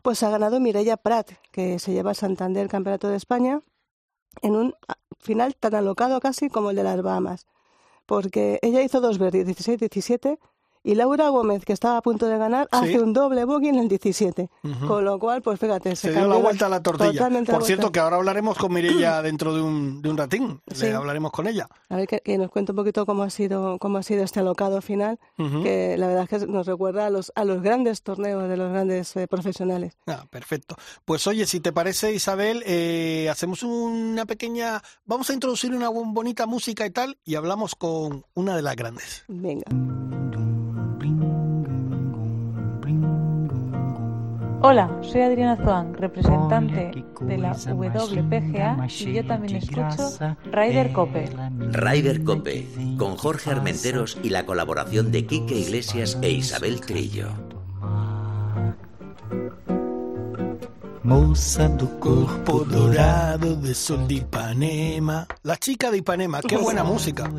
[0.01, 3.61] pues ha ganado Mireia Prat, que se lleva el Santander Campeonato de España.
[4.41, 4.75] en un
[5.19, 7.45] final tan alocado casi como el de las Bahamas,
[8.05, 10.39] porque ella hizo dos verdes, 16-17,
[10.83, 13.87] y Laura Gómez, que estaba a punto de ganar, hace un doble bogey en el
[13.87, 14.49] 17.
[14.87, 17.29] Con lo cual, pues fíjate, se, dio la vuelta a la tortilla.
[17.45, 20.61] Por cierto, que ahora hablaremos con Mirella dentro de un, de un ratín.
[20.95, 21.67] hablaremos con ella.
[21.89, 24.81] A ver que, nos cuente un poquito cómo ha sido cómo ha sido este alocado
[24.81, 28.57] final, que la verdad es que nos recuerda a los, a los grandes torneos de
[28.57, 29.97] los grandes eh, profesionales.
[30.07, 30.75] Ah, perfecto.
[31.05, 34.81] Pues oye, si te parece, Isabel, eh, hacemos una pequeña...
[35.05, 39.23] Vamos a introducir una bonita música y tal, y hablamos con una de las grandes.
[39.27, 39.65] Venga.
[44.61, 51.29] Hola, soy Adriana Zoan, representante de la WPGA y yo también escucho Ryder Cope.
[51.71, 52.67] Ryder Cope,
[52.97, 57.29] con Jorge Armenteros y la colaboración de Quique Iglesias e Isabel Trillo.
[61.03, 65.25] Moza do corpo dorado de sol de Ipanema.
[65.43, 67.31] La chica de Ipanema, qué buena música.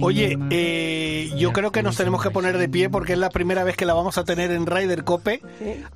[0.00, 3.64] Oye, eh, yo creo que nos tenemos que poner de pie porque es la primera
[3.64, 5.42] vez que la vamos a tener en Ryder Cope.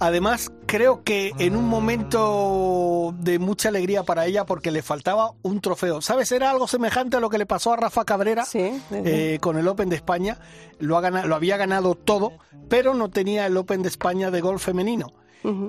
[0.00, 5.60] Además, creo que en un momento de mucha alegría para ella porque le faltaba un
[5.60, 6.02] trofeo.
[6.02, 6.32] ¿Sabes?
[6.32, 9.88] Era algo semejante a lo que le pasó a Rafa Cabrera eh, con el Open
[9.88, 10.38] de España.
[10.80, 12.32] Lo, ha lo había ganado todo,
[12.68, 15.12] pero no tenía el Open de España de golf femenino.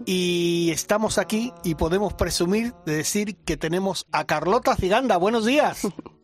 [0.05, 5.17] Y estamos aquí y podemos presumir de decir que tenemos a Carlota Ciganda.
[5.17, 5.87] Buenos días.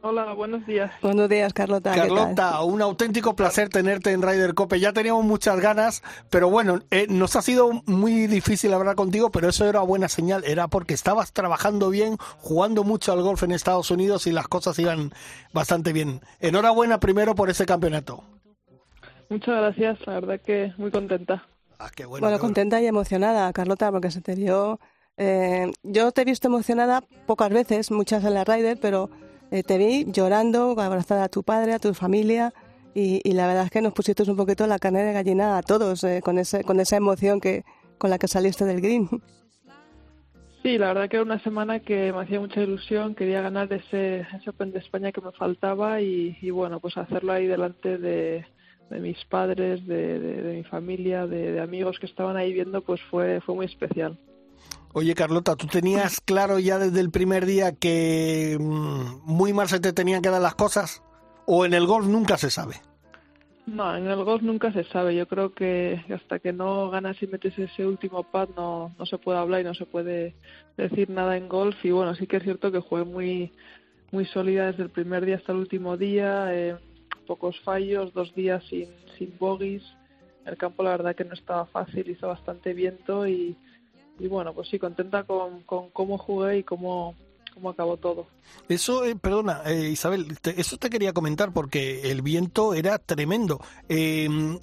[0.00, 0.92] Hola, buenos días.
[1.02, 1.92] Buenos días, Carlota.
[1.92, 4.78] Carlota, un auténtico placer tenerte en Ryder Cope.
[4.78, 9.48] Ya teníamos muchas ganas, pero bueno, eh, nos ha sido muy difícil hablar contigo, pero
[9.48, 10.44] eso era buena señal.
[10.44, 14.78] Era porque estabas trabajando bien, jugando mucho al golf en Estados Unidos y las cosas
[14.78, 15.10] iban
[15.52, 16.20] bastante bien.
[16.38, 18.22] Enhorabuena primero por ese campeonato.
[19.28, 21.44] Muchas gracias, la verdad que muy contenta.
[21.78, 24.80] Ah, bueno, contenta y emocionada, Carlota, porque se te dio...
[25.16, 29.10] Eh, yo te he visto emocionada pocas veces, muchas en la Rider, pero
[29.50, 32.52] eh, te vi llorando, abrazada a tu padre, a tu familia,
[32.94, 36.02] y, la verdad es que nos pusiste un poquito la carne de gallina a todos
[36.02, 37.64] eh, con, ese, con esa emoción que,
[37.96, 39.08] con la que saliste del green.
[40.64, 44.26] Sí, la verdad que era una semana que me hacía mucha ilusión, quería ganar ese,
[44.36, 48.44] ese Open de España que me faltaba y, y bueno, pues hacerlo ahí delante de,
[48.90, 53.54] de mis padres, de, mi familia, de, amigos que estaban ahí viendo, pues fue, fue
[53.54, 54.18] muy especial.
[54.94, 59.80] Oye, Carlota, ¿tú tenías claro ya desde el primer día que mm, muy mal se
[59.80, 61.02] te tenían que dar las cosas?
[61.46, 62.76] ¿O en el golf nunca se sabe?
[63.66, 65.14] No, en el golf nunca se sabe.
[65.14, 69.18] Yo creo que hasta que no ganas y metes ese último pad no, no se
[69.18, 70.34] puede hablar y no se puede
[70.76, 71.76] decir nada en golf.
[71.84, 73.52] Y bueno, sí que es cierto que jugué muy,
[74.10, 76.48] muy sólida desde el primer día hasta el último día.
[76.54, 76.76] Eh,
[77.28, 79.82] pocos fallos, dos días sin, sin bogies.
[80.46, 83.54] El campo la verdad que no estaba fácil, hizo bastante viento y,
[84.18, 87.14] bueno, pues sí, contenta con, con cómo jugué y cómo,
[87.52, 88.26] cómo acabó todo.
[88.66, 93.60] Eso, eh, perdona, eh, Isabel, eso te quería comentar porque el viento era tremendo.
[93.88, 94.58] Em,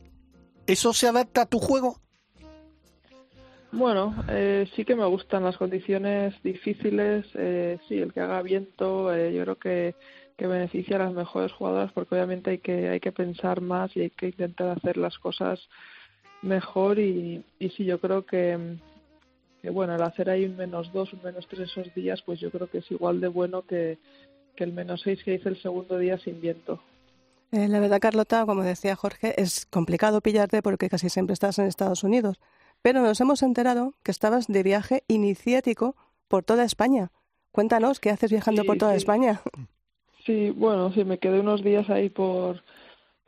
[0.66, 2.02] ¿Eso se adapta a tu juego?
[3.72, 7.28] Bueno, eh, sí que me gustan las condiciones difíciles,
[7.88, 9.96] sí, el que haga viento, yo creo que
[10.38, 14.02] que beneficia a las mejores jugadoras porque obviamente hay que hay que pensar más y
[14.02, 15.60] hay que intentar hacer las cosas
[16.42, 18.78] mejor y, y sí yo creo que,
[19.62, 22.52] que bueno el hacer ahí un menos dos un menos tres esos días pues yo
[22.52, 23.98] creo que es igual de bueno que,
[24.56, 26.82] que el menos seis que hice el segundo día sin viento.
[27.52, 31.66] Eh, la verdad Carlota como decía Jorge es complicado pillarte porque casi siempre estás en
[31.66, 32.40] Estados Unidos.
[32.82, 35.96] Pero nos hemos enterado que estabas de viaje iniciático
[36.28, 37.12] por toda España.
[37.52, 39.42] Cuéntanos, ¿qué haces viajando por toda España?
[40.26, 42.64] Sí, bueno, sí, me quedé unos días ahí por,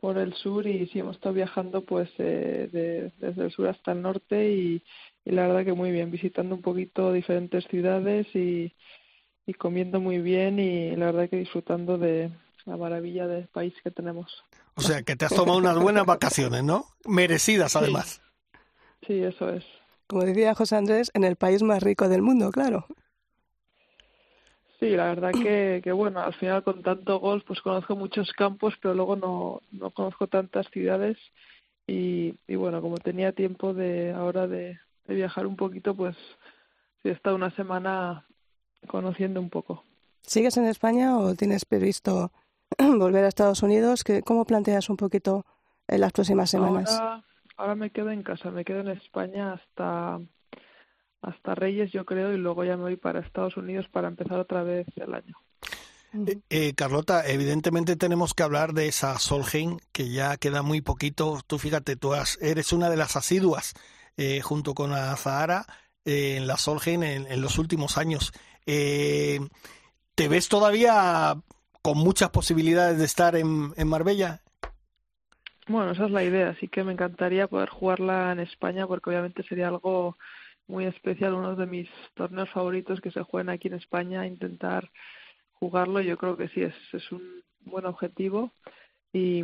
[0.00, 3.92] por el sur y sí hemos estado viajando pues eh, de, desde el sur hasta
[3.92, 4.82] el norte y,
[5.24, 8.72] la verdad que muy bien, visitando un poquito diferentes ciudades y,
[9.46, 12.30] y comiendo muy bien y la verdad que disfrutando de
[12.64, 14.42] la maravilla del país que tenemos.
[14.74, 16.86] O sea, que te has tomado unas buenas vacaciones, ¿no?
[17.04, 18.22] Merecidas además.
[19.06, 19.64] sí eso es.
[20.06, 22.86] Como decía José Andrés, en el país más rico del mundo, claro.
[24.78, 28.74] Sí, la verdad que, que, bueno, al final con tanto golf pues conozco muchos campos,
[28.80, 31.16] pero luego no, no conozco tantas ciudades
[31.88, 36.16] y, y bueno, como tenía tiempo de ahora de, viajar un poquito, pues
[37.02, 38.26] he estado una semana
[38.86, 39.82] conociendo un poco.
[40.22, 42.30] ¿Sigues en España o tienes previsto
[42.78, 44.04] volver a Estados Unidos?
[44.24, 45.44] ¿Cómo planteas un poquito
[45.88, 46.90] en las próximas semanas?
[46.90, 47.24] Ahora,
[47.56, 50.20] ahora me quedo en casa, me quedo en España hasta
[51.22, 54.62] hasta Reyes, yo creo, y luego ya me voy para Estados Unidos para empezar otra
[54.62, 55.36] vez el año.
[56.26, 61.40] Eh, eh, Carlota, evidentemente tenemos que hablar de esa Solheim, que ya queda muy poquito.
[61.46, 63.74] Tú fíjate, tú eres una de las asiduas
[64.18, 65.64] eh, junto con Azahara.
[66.04, 68.32] eh, en la Solheim en, los últimos años.
[68.66, 69.40] Eh,
[70.14, 71.36] ¿Te ves todavía
[71.82, 74.40] con muchas posibilidades de estar en, en Marbella?
[75.68, 76.50] Bueno, esa es la idea.
[76.50, 80.16] Así que me encantaría poder jugarla en España porque obviamente sería algo
[80.68, 84.90] muy especial, uno de mis torneos favoritos que se jueguen aquí en España, intentar
[85.54, 86.00] jugarlo.
[86.00, 88.52] Yo creo que sí, es, es un buen objetivo.
[89.12, 89.42] Y,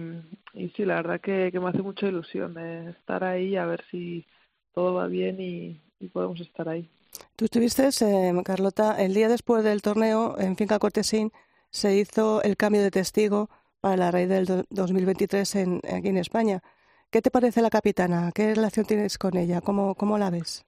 [0.52, 4.26] y sí, la verdad que, me hace mucha ilusión eh, estar ahí, a ver si
[4.74, 5.80] todo va bien y,
[6.12, 6.90] podemos estar ahí.
[7.34, 11.32] Tú estuviste, eh, Carlota, el día después del torneo en Finca Cortesín
[11.70, 13.48] se hizo el cambio de testigo
[13.80, 16.62] para la raíz del 2023 en, aquí en España.
[17.10, 18.32] ¿Qué te parece la capitana?
[18.34, 19.62] ¿Qué relación tienes con ella?
[19.62, 20.66] ¿Cómo, cómo la ves?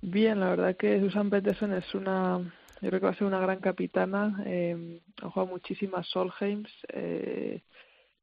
[0.00, 2.38] Bien, la verdad que Susan Peterson es una,
[2.80, 4.42] yo creo que va a ser una gran capitana.
[4.44, 7.62] Eh, ha jugado muchísimas Solheims eh,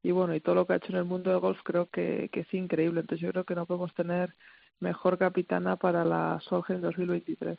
[0.02, 2.30] y bueno, y todo lo que ha hecho en el mundo del golf creo que,
[2.32, 3.00] es increíble.
[3.00, 4.34] Entonces yo creo que no podemos tener
[4.80, 7.58] mejor capitana para la Solheim 2023.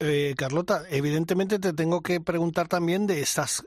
[0.00, 3.66] Eh, Carlota, evidentemente te tengo que preguntar también de estas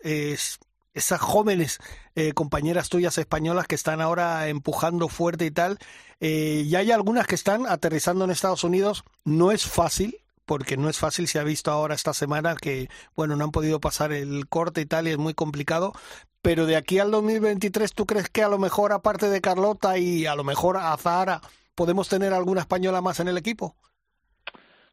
[0.93, 1.79] esas jóvenes
[2.15, 5.77] eh, compañeras tuyas españolas que están ahora empujando fuerte y tal.
[6.19, 9.03] Eh, ya hay algunas que están aterrizando en Estados Unidos.
[9.23, 13.35] No es fácil, porque no es fácil, se ha visto ahora esta semana que, bueno,
[13.35, 15.93] no han podido pasar el corte y tal, y es muy complicado.
[16.41, 20.25] Pero de aquí al 2023, ¿tú crees que a lo mejor, aparte de Carlota y
[20.25, 21.41] a lo mejor a Zahara,
[21.75, 23.75] podemos tener alguna española más en el equipo?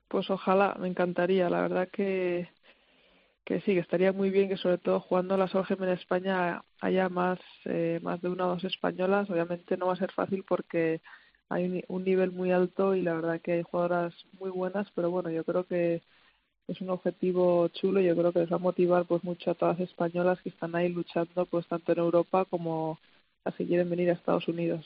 [0.08, 1.50] Pues ojalá, me encantaría.
[1.50, 2.50] La verdad que
[3.48, 7.08] que sí, que estaría muy bien que sobre todo jugando la Solheim en España haya
[7.08, 9.30] más, eh, más de una o dos españolas.
[9.30, 11.00] Obviamente no va a ser fácil porque
[11.48, 15.30] hay un, nivel muy alto y la verdad que hay jugadoras muy buenas, pero bueno,
[15.30, 16.02] yo creo que
[16.66, 19.54] es un objetivo chulo y yo creo que les va a motivar pues mucho a
[19.54, 22.98] todas las españolas que están ahí luchando pues tanto en Europa como
[23.46, 24.84] a si quieren venir a Estados Unidos.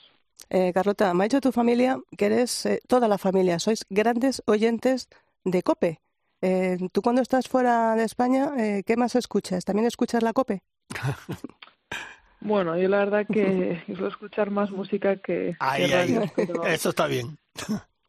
[0.51, 4.41] Eh, Carlota, me ha dicho tu familia que eres, eh, toda la familia, sois grandes
[4.47, 5.09] oyentes
[5.43, 6.02] de COPE.
[6.43, 9.65] Eh, ¿Tú cuando estás fuera de España, eh, qué más escuchas?
[9.65, 10.61] ¿También escuchas la COPE?
[12.41, 15.57] bueno, yo la verdad que suelo escuchar más música que,
[16.67, 17.39] Eso está bien.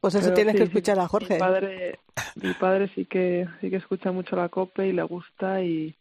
[0.01, 1.35] Pues eso tienes que escuchar a Jorge.
[1.35, 1.99] Mi padre,
[2.41, 5.95] mi padre sí que sí que escucha mucho la COPE y le gusta y,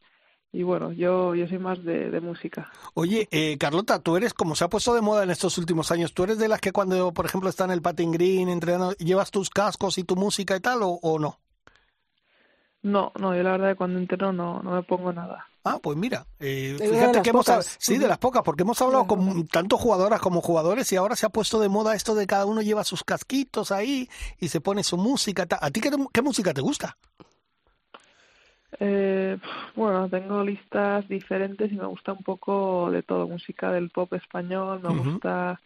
[0.52, 2.72] y bueno, yo, yo soy más de, música.
[2.94, 6.14] Oye, eh, Carlota, tú eres, como se ha puesto de moda en estos últimos años,
[6.14, 9.30] ¿tú eres de las que cuando, por ejemplo, está en el patin green, entrenando, llevas
[9.30, 11.41] tus cascos y tu música y tal, o no?
[12.82, 15.46] No, no, yo la verdad que cuando entreno no, no me pongo nada.
[15.64, 17.46] Ah, pues mira, eh, fíjate que hemos
[17.78, 21.24] sí de las pocas, porque hemos hablado con tanto jugadoras como jugadores y ahora se
[21.24, 24.08] ha puesto de moda esto de cada uno lleva sus casquitos ahí
[24.40, 25.46] y se pone su música.
[25.60, 26.96] ¿A ti qué, música te gusta?
[28.80, 29.38] Eh,
[29.76, 34.80] bueno, tengo listas diferentes y me gusta un poco de todo, música del pop español,
[34.82, 35.60] me gusta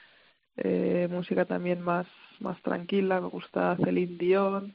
[0.59, 2.07] eh, música también más
[2.41, 4.75] más tranquila, me gusta Celine Dion.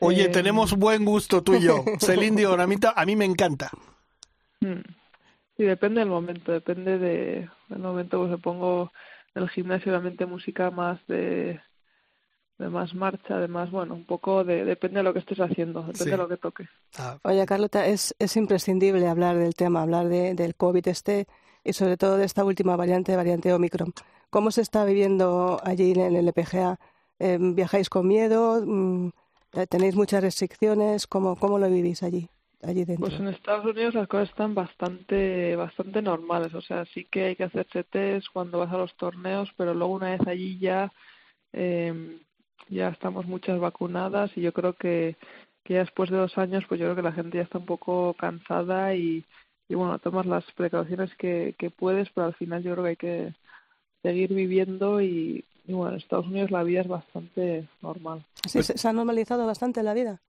[0.00, 1.84] Oye, eh, tenemos buen gusto tú y yo.
[2.00, 2.66] Celine Dion, a
[3.04, 3.70] mí, me encanta.
[4.60, 4.82] Hmm.
[5.56, 8.90] Sí, depende del momento, depende de, del momento que se pongo
[9.34, 11.60] en el gimnasio, obviamente música más de,
[12.58, 15.82] de más marcha, de más, bueno, un poco de, depende de lo que estés haciendo,
[15.82, 16.68] depende de lo que toque.
[16.98, 17.18] Ah.
[17.22, 21.28] Oye, Carlota, es, es imprescindible hablar del tema, hablar de, del COVID este
[21.62, 23.92] y sobre todo de esta última variante, variante Omicron.
[24.30, 26.78] ¿Cómo se está viviendo allí en el EPGA?
[27.20, 29.12] Eh, ¿Viajáis con miedo?
[29.56, 31.06] Eh, ¿Tenéis muchas restricciones?
[31.06, 32.28] ¿Cómo, cómo lo vivís allí?
[32.62, 33.06] Allí dentro.
[33.06, 37.36] Pues en Estados Unidos las cosas están bastante bastante normales, o sea, sí que hay
[37.36, 40.90] que hacerse test cuando vas a los torneos, pero luego una vez allí ya
[41.52, 42.18] eh,
[42.70, 45.16] ya estamos muchas vacunadas y yo creo que,
[45.62, 47.66] que ya después de dos años, pues yo creo que la gente ya está un
[47.66, 49.24] poco cansada y,
[49.68, 52.96] y bueno, tomas las precauciones que, que puedes, pero al final yo creo que hay
[52.96, 53.34] que
[54.02, 58.24] seguir viviendo y, y bueno, en Estados Unidos la vida es bastante normal.
[58.46, 60.20] Sí, se ha normalizado bastante la vida.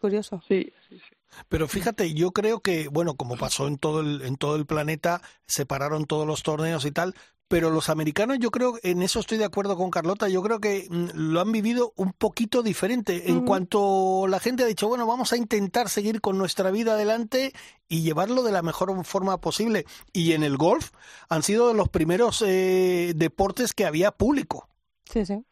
[0.00, 0.42] Curioso.
[0.46, 1.16] Sí, sí, sí.
[1.48, 5.20] Pero fíjate, yo creo que, bueno, como pasó en todo el, en todo el planeta,
[5.46, 7.14] separaron todos los torneos y tal,
[7.48, 10.86] pero los americanos, yo creo, en eso estoy de acuerdo con Carlota, yo creo que
[10.90, 13.30] mm, lo han vivido un poquito diferente.
[13.30, 17.52] En cuanto la gente ha dicho, bueno, vamos a intentar seguir con nuestra vida adelante
[17.88, 19.86] y llevarlo de la mejor forma posible.
[20.12, 20.90] Y en el golf
[21.30, 24.68] han sido de los primeros eh, deportes que había público.
[25.08, 25.44] Sí, sí.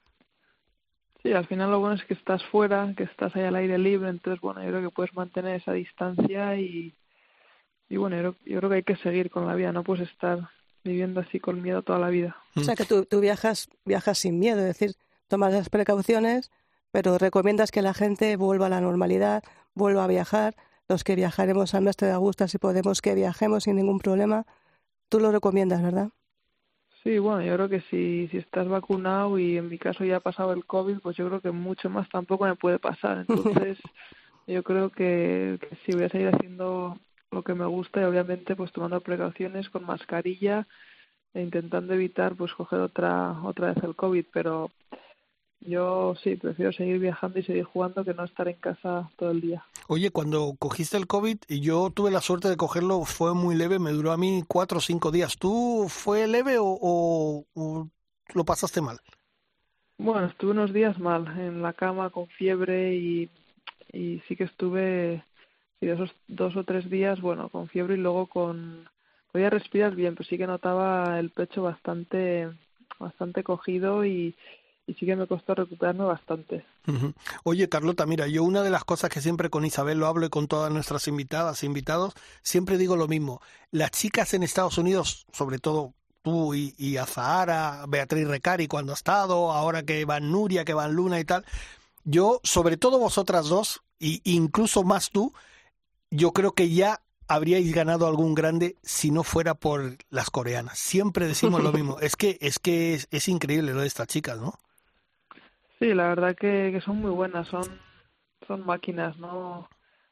[1.23, 4.09] Sí, al final lo bueno es que estás fuera, que estás ahí al aire libre,
[4.09, 6.95] entonces bueno, yo creo que puedes mantener esa distancia y,
[7.89, 10.51] y bueno, yo, yo creo que hay que seguir con la vida, no puedes estar
[10.85, 12.37] viviendo así con miedo toda la vida.
[12.55, 14.95] O sea que tú, tú viajas, viajas sin miedo, es decir,
[15.27, 16.53] tomas las precauciones,
[16.93, 19.43] pero recomiendas que la gente vuelva a la normalidad,
[19.75, 20.55] vuelva a viajar,
[20.89, 24.47] los que viajaremos al mes de agosto, si podemos que viajemos sin ningún problema,
[25.09, 26.11] tú lo recomiendas, ¿verdad?
[27.07, 30.21] Sí, bueno, yo creo que si, si estás vacunado y en mi caso ya ha
[30.21, 33.19] pasado el COVID, pues yo creo que mucho más tampoco me puede pasar.
[33.19, 33.79] Entonces,
[34.49, 36.99] yo creo que, que sí voy a seguir haciendo
[37.31, 40.67] lo que me gusta y obviamente pues tomando precauciones con mascarilla
[41.33, 44.73] e intentando evitar pues coger otra otra vez el COVID, pero
[45.61, 49.41] yo sí, prefiero seguir viajando y seguir jugando que no estar en casa todo el
[49.41, 49.65] día.
[49.89, 53.79] Oye, cuando cogiste el COVID, y yo tuve la suerte de cogerlo, fue muy leve,
[53.79, 55.37] me duró a mí cuatro o cinco días.
[55.39, 57.89] ¿Tú fue leve o, o,
[58.35, 58.99] lo pasaste mal?
[59.99, 63.31] Bueno, estuve unos días mal, en la cama con fiebre y,
[63.93, 65.25] y sí que estuve
[65.81, 68.89] sí, esos dos o tres días, bueno, con fiebre y luego con...
[69.33, 72.49] Podía respirar bien, pero sí que notaba el pecho bastante,
[72.99, 74.35] bastante cogido y,
[74.87, 76.65] y sí que me costó recuperarme bastante.
[77.43, 80.31] Oye, Carlota, mira, yo una de las cosas que siempre con Isabel lo hablo y
[80.31, 83.41] con todas nuestras invitadas e invitados, siempre digo lo mismo.
[83.73, 88.95] Las chicas en Estados Unidos, sobre todo tú y, y Azahara, Beatriz Recari cuando ha
[88.95, 91.45] estado, ahora que van Nuria, que van Luna y tal,
[92.05, 95.33] yo, sobre todo vosotras dos, y incluso más tú,
[96.11, 100.79] yo creo que ya habríais ganado algún grande si no fuera por las coreanas.
[100.79, 101.99] Siempre decimos lo mismo.
[102.01, 104.59] Es que es que es, es increíble lo de estas chicas, ¿no?
[105.79, 107.65] Sí, la verdad que, son muy buenas, son,
[108.47, 109.69] son máquinas, no,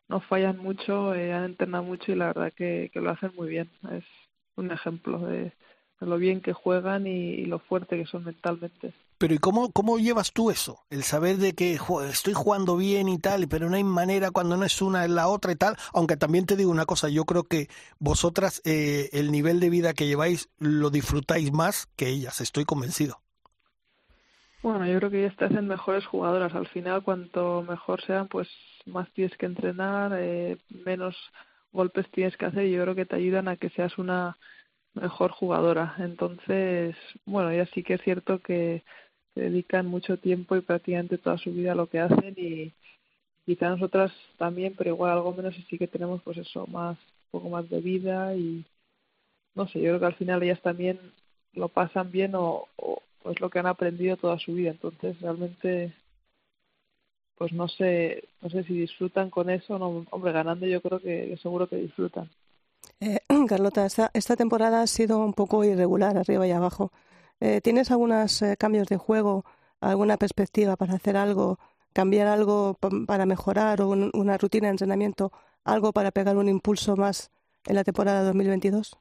[0.08, 3.48] no fallan mucho, eh, han entrenado mucho y la verdad que, que lo hacen muy
[3.48, 3.70] bien.
[3.90, 4.04] Es
[4.56, 5.52] un ejemplo de,
[6.00, 8.92] lo bien que juegan y, lo fuerte que son mentalmente.
[9.16, 10.84] Pero ¿y cómo, cómo llevas tú eso?
[10.90, 11.78] El saber de que
[12.10, 15.28] estoy jugando bien y tal, pero no hay manera cuando no es una es la
[15.28, 15.76] otra y tal.
[15.92, 19.94] Aunque también te digo una cosa, yo creo que vosotras eh, el nivel de vida
[19.94, 23.23] que lleváis lo disfrutáis más que ellas, estoy convencido.
[24.64, 26.54] Bueno, yo creo que ellas te hacen mejores jugadoras.
[26.54, 28.48] Al final, cuanto mejor sean, pues
[28.86, 31.14] más tienes que entrenar, eh, menos
[31.70, 34.38] golpes tienes que hacer y yo creo que te ayudan a que seas una
[34.94, 35.94] mejor jugadora.
[35.98, 36.96] Entonces,
[37.26, 38.82] bueno, ya sí que es cierto que
[39.34, 42.72] se dedican mucho tiempo y prácticamente toda su vida a lo que hacen y
[43.44, 47.40] quizá nosotras también, pero igual algo menos y sí que tenemos pues eso, más, un
[47.40, 48.64] poco más de vida y
[49.54, 50.98] no sé, yo creo que al final ellas también
[51.52, 54.70] lo pasan bien o, o pues lo que han aprendido toda su vida.
[54.72, 55.94] Entonces, realmente,
[57.36, 59.78] pues no sé, no sé si disfrutan con eso.
[59.78, 62.30] No, hombre, ganando yo creo que, seguro que disfrutan.
[63.00, 66.92] Eh, Carlota, esta, esta temporada ha sido un poco irregular arriba y abajo.
[67.40, 69.46] Eh, ¿Tienes algunos eh, cambios de juego,
[69.80, 71.58] alguna perspectiva para hacer algo,
[71.94, 75.32] cambiar algo para mejorar o un, una rutina de entrenamiento,
[75.64, 77.30] algo para pegar un impulso más
[77.64, 78.98] en la temporada 2022?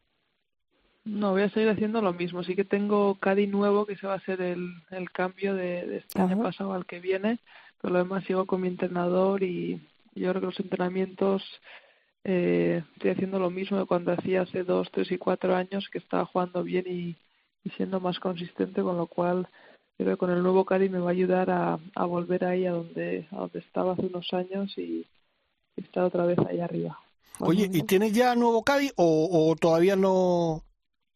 [1.05, 2.43] No, voy a seguir haciendo lo mismo.
[2.43, 5.97] Sí que tengo Cadi nuevo, que se va a hacer el, el cambio de, de
[5.97, 6.33] este Ajá.
[6.33, 7.39] año pasado al que viene,
[7.81, 9.81] pero lo demás sigo con mi entrenador y
[10.15, 11.43] yo creo que los entrenamientos
[12.23, 15.97] eh, estoy haciendo lo mismo de cuando hacía hace dos, tres y cuatro años, que
[15.97, 17.17] estaba jugando bien y,
[17.65, 19.47] y siendo más consistente, con lo cual
[19.97, 22.71] creo que con el nuevo Cadi me va a ayudar a, a volver ahí a
[22.71, 25.05] donde, a donde estaba hace unos años y,
[25.75, 26.97] y estar otra vez ahí arriba.
[27.39, 30.63] Oye, ¿y tienes ya nuevo Cadi o, o todavía no,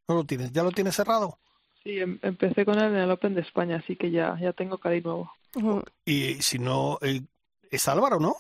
[0.07, 0.51] no lo tienes?
[0.51, 1.39] ¿Ya lo tienes cerrado?
[1.83, 4.77] Sí, em empecé con él en el Open de España, así que ya, ya tengo
[4.77, 5.31] Cadi nuevo.
[5.55, 5.83] Uh -huh.
[6.05, 7.21] Y si no, eh,
[7.69, 8.35] es Álvaro, ¿no?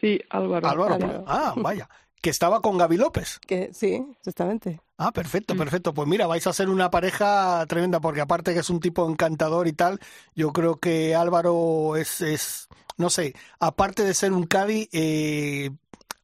[0.00, 0.68] Sí, Álvaro.
[0.68, 0.94] Álvaro.
[0.94, 1.24] Álvaro.
[1.26, 1.88] Ah, vaya.
[2.20, 3.38] Que estaba con Gaby López.
[3.46, 4.80] Que sí, exactamente.
[4.96, 5.92] Ah, perfecto, perfecto.
[5.92, 9.66] Pues mira, vais a ser una pareja tremenda, porque aparte que es un tipo encantador
[9.66, 9.98] y tal,
[10.34, 15.70] yo creo que Álvaro es, es no sé, aparte de ser un Cadi, eh,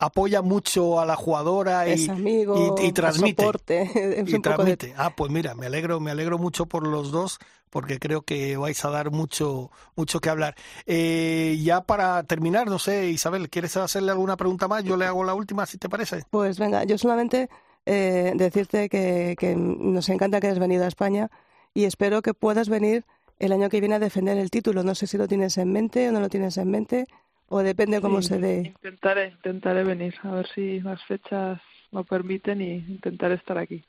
[0.00, 3.42] apoya mucho a la jugadora y, es amigo, y, y transmite.
[3.42, 4.88] Soporte, y transmite.
[4.88, 4.94] De...
[4.96, 8.84] Ah, pues mira, me alegro, me alegro mucho por los dos porque creo que vais
[8.84, 10.56] a dar mucho mucho que hablar.
[10.86, 14.82] Eh, ya para terminar, no sé, Isabel, ¿quieres hacerle alguna pregunta más?
[14.84, 16.24] Yo le hago la última, si te parece.
[16.30, 17.50] Pues venga, yo solamente
[17.84, 21.30] eh, decirte que, que nos encanta que hayas venido a España
[21.74, 23.04] y espero que puedas venir
[23.38, 24.82] el año que viene a defender el título.
[24.82, 27.06] No sé si lo tienes en mente o no lo tienes en mente
[27.50, 28.56] o depende cómo sí, se dé.
[28.76, 31.60] Intentaré, intentaré venir, a ver si las fechas
[31.90, 33.84] lo permiten y intentaré estar aquí.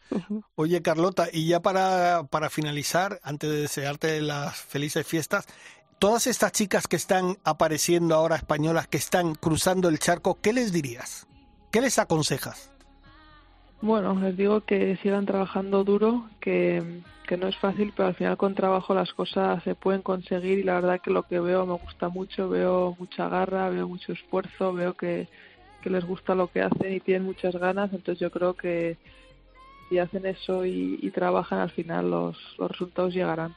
[0.56, 5.46] Oye, Carlota, y ya para, para finalizar, antes de desearte las felices fiestas,
[6.00, 10.74] todas estas chicas que están apareciendo ahora españolas, que están cruzando el charco, ¿qué les
[10.74, 11.28] dirías?
[11.72, 12.72] ¿Qué les aconsejas?
[13.82, 18.38] Bueno, les digo que sigan trabajando duro, que, que no es fácil, pero al final
[18.38, 21.74] con trabajo las cosas se pueden conseguir y la verdad que lo que veo me
[21.74, 25.28] gusta mucho, veo mucha garra, veo mucho esfuerzo, veo que,
[25.82, 28.98] que les gusta lo que hacen y tienen muchas ganas, entonces yo creo que
[29.90, 33.56] si hacen eso y, y trabajan al final los, los resultados llegarán.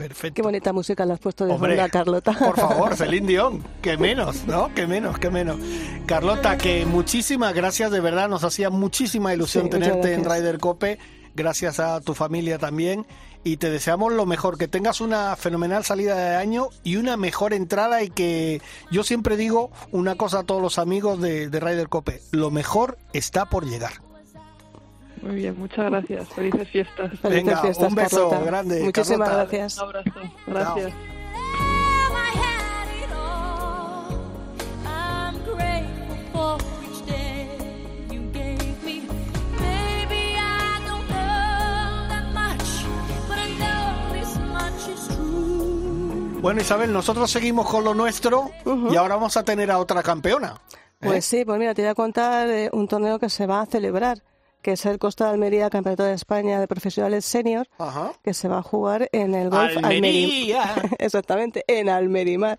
[0.00, 0.34] Perfecto.
[0.34, 2.32] Qué bonita música le has puesto de Hombre, fondo, Carlota.
[2.32, 3.62] Por favor, Celine Dion.
[3.82, 4.72] Que menos, ¿no?
[4.74, 5.58] Que menos, que menos.
[6.06, 8.26] Carlota, que muchísimas gracias, de verdad.
[8.26, 10.24] Nos hacía muchísima ilusión Sí, tenerte en.
[10.24, 10.98] Ryder Cope.
[11.34, 13.06] gracias a tu familia también
[13.44, 17.52] y te deseamos lo mejor, que tengas una fenomenal salida de año y una mejor
[17.52, 21.88] entrada y que yo siempre digo una cosa a todos los amigos de, de Ryder
[21.88, 23.92] Cope, lo mejor está por llegar.
[25.22, 26.28] Muy bien, muchas gracias.
[26.30, 27.10] Felices fiestas.
[27.20, 28.44] Felices Venga, fiestas, un beso Carlota.
[28.50, 29.56] grande, Muchísimas Carlota.
[29.56, 29.78] gracias.
[29.78, 30.10] Un abrazo.
[30.46, 30.92] Gracias.
[30.92, 31.00] True.
[46.40, 48.50] Bueno, Isabel, nosotros seguimos con lo nuestro
[48.90, 50.54] y ahora vamos a tener a otra campeona.
[50.72, 50.78] ¿eh?
[51.00, 53.66] Pues sí, pues mira, te voy a contar eh, un torneo que se va a
[53.66, 54.22] celebrar,
[54.62, 58.12] que es el Costa de Almería Campeonato de España de Profesionales Senior, Ajá.
[58.22, 60.74] que se va a jugar en el Golf Almería.
[60.98, 62.58] Exactamente, en Almerimar,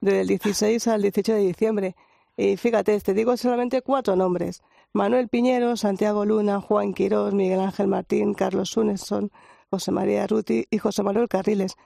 [0.00, 1.96] del 16 al 18 de diciembre.
[2.36, 4.62] Y fíjate, te digo solamente cuatro nombres.
[4.92, 9.30] Manuel Piñero, Santiago Luna, Juan Quirós, Miguel Ángel Martín, Carlos Suneson,
[9.70, 11.76] José María Ruti y José Manuel Carriles.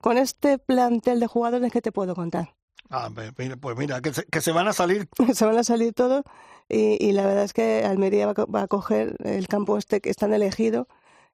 [0.00, 2.54] Con este plantel de jugadores que te puedo contar.
[2.90, 3.08] Ah,
[3.60, 5.08] pues mira, que se, que se van a salir.
[5.34, 6.24] se van a salir todos
[6.68, 10.10] y, y la verdad es que Almería va, va a coger el campo este que
[10.10, 10.88] están elegido.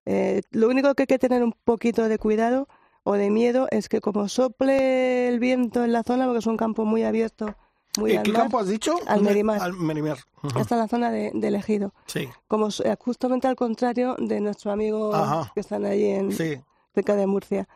[0.06, 2.68] Eh, lo único que hay que tener un poquito de cuidado
[3.04, 6.56] o de miedo es que como sople el viento en la zona, porque es un
[6.56, 7.54] campo muy abierto,
[7.98, 8.96] muy ¿En al qué mar, campo has dicho?
[9.06, 9.60] Almerimar.
[9.60, 10.18] Almerimar.
[10.42, 10.58] Ujú.
[10.60, 11.92] está en la zona de, de elegido.
[12.06, 15.50] Sí, Como eh, justamente al contrario de nuestro amigo Ajá.
[15.54, 16.60] que están allí en, sí.
[16.94, 17.68] cerca de Murcia.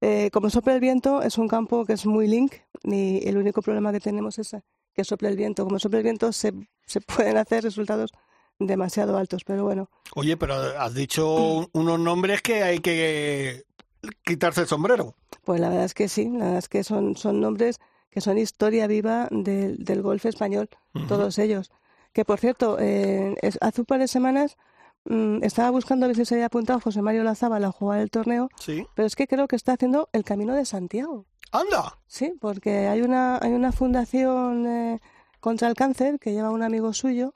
[0.00, 3.62] Eh, como sopla el viento, es un campo que es muy link y el único
[3.62, 4.56] problema que tenemos es
[4.94, 5.64] que sople el viento.
[5.64, 6.52] Como sopla el viento, se,
[6.88, 8.10] se pueden hacer resultados
[8.58, 13.62] demasiado altos, pero bueno, Oye, pero has dicho unos nombres que hay que
[14.24, 15.14] quitarse el sombrero.
[15.44, 17.78] pues la verdad es que sí, la verdad es que son, son nombres
[18.10, 20.68] que son historia viva del, del golf español,
[21.06, 21.70] todos ellos.
[22.12, 24.56] Que por cierto, eh, es- hace un par de semanas
[25.04, 28.10] mm, estaba buscando a ver si se había apuntado José Mario Lazábal a jugar el
[28.10, 28.86] torneo, Sí.
[28.94, 31.26] pero es que creo que está haciendo el Camino de Santiago.
[31.52, 31.98] ¡Anda!
[32.08, 35.00] Sí, porque hay una, hay una fundación eh,
[35.48, 37.34] contra el cáncer que lleva un amigo suyo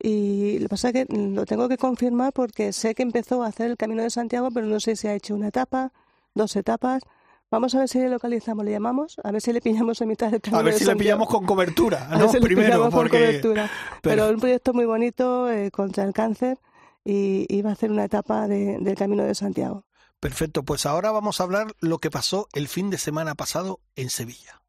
[0.00, 3.48] y lo que pasa es que lo tengo que confirmar porque sé que empezó a
[3.48, 5.92] hacer el Camino de Santiago, pero no sé si ha hecho una etapa,
[6.34, 7.02] dos etapas.
[7.50, 10.30] Vamos a ver si le localizamos, le llamamos, a ver si le pillamos en mitad
[10.30, 12.28] del Camino A ver de si le pillamos con cobertura, A ver ¿no?
[12.28, 13.18] si le Primero, pillamos con porque...
[13.18, 13.70] cobertura.
[14.02, 16.58] pero- Pero un proyecto muy bonito eh, contra el cáncer
[17.04, 19.84] y iba a hacer una etapa de- del Camino de Santiago.
[20.20, 24.10] Perfecto, pues ahora vamos a hablar lo que pasó el fin de semana pasado en
[24.10, 24.62] Sevilla.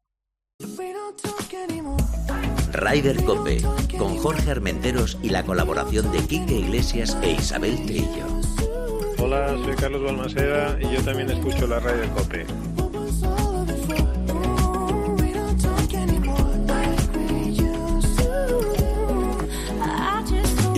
[2.72, 3.60] Ryder Cope,
[3.98, 8.26] con Jorge Armenteros y la colaboración de Quique Iglesias e Isabel Trillo.
[9.18, 12.46] Hola, soy Carlos Balmaseda y yo también escucho la radio Cope.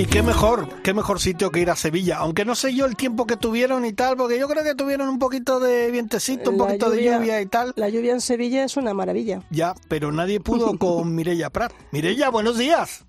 [0.02, 2.96] Y qué mejor, qué mejor sitio que ir a Sevilla, aunque no sé yo el
[2.96, 6.58] tiempo que tuvieron y tal, porque yo creo que tuvieron un poquito de vientecito, un
[6.58, 7.72] La poquito de lluvia- lluvia y tal.
[7.76, 9.42] La lluvia en Sevilla es una maravilla.
[9.50, 11.72] Ya, pero nadie pudo con Mirella Prat.
[11.92, 13.04] Mirella, buenos días.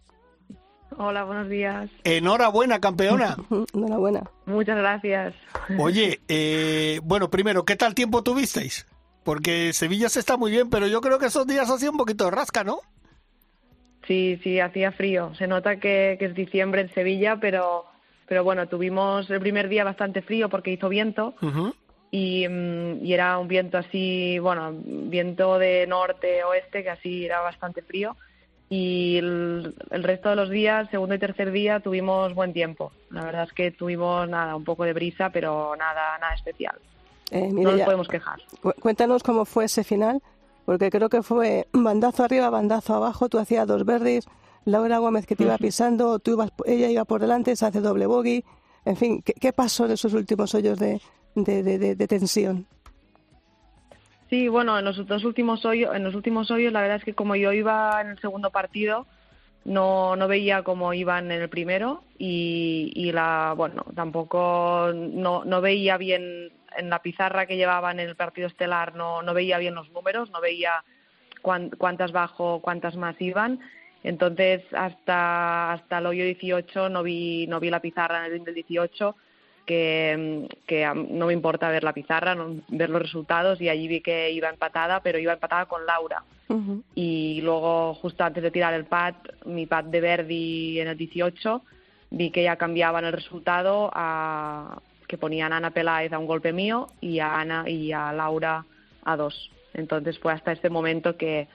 [0.95, 1.89] Hola, buenos días.
[2.03, 3.37] Enhorabuena, campeona.
[3.73, 4.29] Enhorabuena.
[4.45, 5.33] Muchas gracias.
[5.79, 8.85] Oye, eh, bueno, primero, ¿qué tal tiempo tuvisteis?
[9.23, 12.25] Porque Sevilla se está muy bien, pero yo creo que esos días hacía un poquito
[12.25, 12.81] de rasca, ¿no?
[14.07, 15.33] Sí, sí, hacía frío.
[15.35, 17.85] Se nota que, que es diciembre en Sevilla, pero,
[18.27, 21.33] pero bueno, tuvimos el primer día bastante frío porque hizo viento
[22.11, 27.81] y, mm, y era un viento así, bueno, viento de norte-oeste, que así era bastante
[27.81, 28.15] frío.
[28.69, 32.91] Y el, el resto de los días, segundo y tercer día, tuvimos buen tiempo.
[33.11, 36.75] La verdad es que tuvimos nada, un poco de brisa, pero nada, nada especial.
[37.31, 38.39] Eh, no nos podemos quejar.
[38.61, 40.21] cu- cuéntanos cómo fue ese final,
[40.66, 44.26] porque creo que fue bandazo arriba, bandazo abajo, tú hacías dos verdes,
[44.66, 48.05] Laura Gómez que te iba pisando, tú ibas, ella iba por delante, se hace doble
[48.05, 48.43] bogey,
[48.86, 51.01] en fin, ¿qué, qué pasó en esos últimos hoyos de,
[51.36, 52.66] de, de- de- de tensión?
[54.30, 57.14] Sí, bueno, en los dos últimos hoyos, en los últimos hoyos, la verdad es que
[57.14, 59.05] como yo iba en el segundo partido,
[59.66, 65.61] no, no veía cómo iban en el primero y, y la, bueno, tampoco no, no
[65.61, 69.76] veía bien en la pizarra que llevaban en el partido estelar, no, no veía bien
[69.76, 70.84] los números, no veía
[71.41, 73.59] cuán- cuántas bajo, cuántas más iban.
[74.03, 78.55] Entonces, hasta, hasta el hoyo 18 no vi, no vi la pizarra en el del
[78.55, 79.16] 18
[79.66, 83.88] que, que a- no me importa ver la pizarra, no- ver los resultados y allí
[83.88, 86.24] vi que iba empatada, pero iba empatada con Laura.
[86.93, 91.61] Y luego, justo antes de tirar el pad, mi pad de Verdi en el 18,
[92.11, 96.53] vi que ya cambiaban el resultado a que ponían a Ana Peláez a un golpe
[96.53, 98.66] mío y a Ana y a Laura
[99.03, 99.49] a dos.
[99.74, 101.47] Entonces fue hasta este momento que,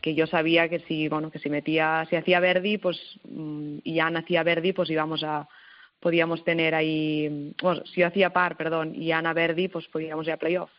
[0.00, 4.00] que yo sabía que si bueno que si metía si hacía Verdi pues mm, y
[4.00, 5.48] Ana hacía Verdi pues íbamos a,
[6.00, 10.32] podíamos tener ahí, bueno, si yo hacía par, perdón, y Ana Verdi, pues podíamos ir
[10.32, 10.70] a playoff.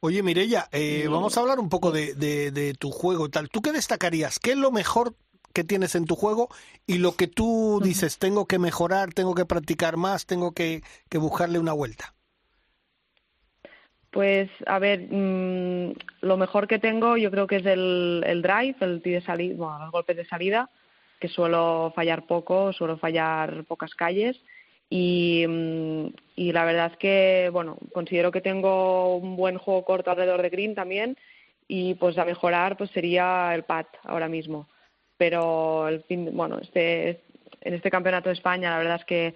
[0.00, 3.48] Oye, Mirella, eh, vamos a hablar un poco de, de, de tu juego y tal.
[3.50, 4.38] ¿Tú qué destacarías?
[4.38, 5.14] ¿Qué es lo mejor
[5.52, 6.48] que tienes en tu juego
[6.86, 11.18] y lo que tú dices, tengo que mejorar, tengo que practicar más, tengo que, que
[11.18, 12.14] buscarle una vuelta?
[14.10, 15.92] Pues, a ver, mm,
[16.22, 19.78] lo mejor que tengo yo creo que es el, el drive, el de salida, bueno,
[19.78, 20.70] los golpes de salida,
[21.20, 24.40] que suelo fallar poco, suelo fallar pocas calles
[24.88, 26.06] y, mm,
[26.36, 30.50] y la verdad es que, bueno, considero que tengo un buen juego corto alrededor de
[30.50, 31.16] green también
[31.68, 34.68] y pues a mejorar pues sería el pat ahora mismo.
[35.16, 37.22] Pero el fin, bueno, este
[37.62, 39.34] en este campeonato de España la verdad es que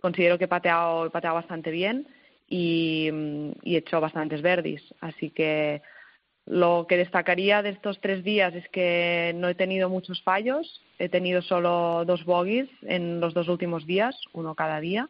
[0.00, 2.06] considero que he pateado, he pateado bastante bien
[2.48, 4.82] y, mm, y he hecho bastantes verdis.
[5.00, 5.82] Así que
[6.46, 11.08] lo que destacaría de estos tres días es que no he tenido muchos fallos, he
[11.08, 15.08] tenido solo dos bogies en los dos últimos días, uno cada día,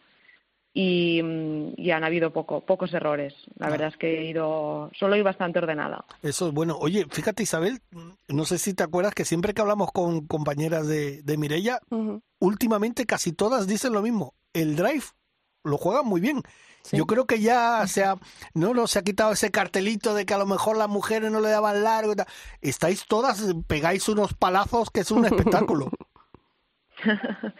[0.72, 3.34] y, mm, y han habido poco, pocos errores.
[3.58, 6.06] La verdad es que he ido, solo he ido bastante ordenada.
[6.22, 6.76] Eso es bueno.
[6.80, 7.80] Oye, fíjate Isabel,
[8.28, 11.80] no sé si te acuerdas que siempre que hablamos con compañeras de, de Mirella,
[12.38, 14.34] últimamente casi todas dicen lo mismo.
[14.54, 15.04] El drive
[15.64, 16.42] lo juegan muy bien.
[16.92, 18.16] Yo creo que ya se ha,
[18.54, 21.40] no, no se ha quitado ese cartelito de que a lo mejor las mujeres no
[21.40, 22.12] le daban largo.
[22.12, 22.26] y tal.
[22.60, 25.90] Estáis todas, pegáis unos palazos que es un espectáculo.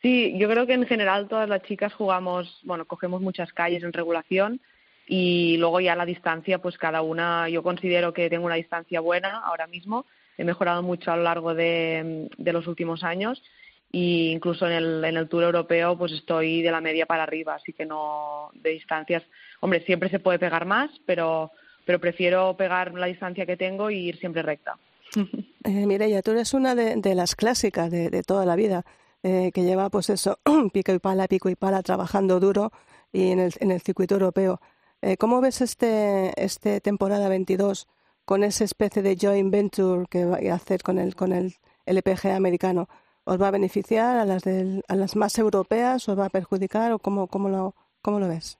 [0.00, 3.92] Sí, yo creo que en general todas las chicas jugamos, bueno, cogemos muchas calles en
[3.92, 4.60] regulación
[5.08, 9.40] y luego ya la distancia, pues cada una, yo considero que tengo una distancia buena
[9.40, 10.06] ahora mismo.
[10.36, 13.42] He mejorado mucho a lo largo de, de los últimos años
[13.90, 17.54] y incluso en el, en el Tour Europeo pues estoy de la media para arriba,
[17.54, 19.22] así que no de distancias.
[19.60, 21.50] Hombre, siempre se puede pegar más, pero,
[21.84, 24.76] pero prefiero pegar la distancia que tengo y ir siempre recta.
[25.64, 28.86] Eh, Mireia, tú eres una de, las clásicas de, toda la vida,
[29.22, 30.38] eh, que lleva pues eso,
[30.72, 32.72] pico y pala, pico y pala, trabajando duro
[33.12, 34.62] y en el, en el circuito europeo.
[35.02, 37.86] Eh, ¿Cómo ves este, este temporada 22
[38.24, 42.36] con esa especie de joint venture que va a hacer con el, con el LPGA
[42.36, 42.88] americano?
[43.30, 46.08] ¿Os va a beneficiar a las, del, a las más europeas?
[46.08, 46.92] ¿Os va a perjudicar?
[46.92, 48.58] ¿O cómo, cómo, lo, cómo lo ves?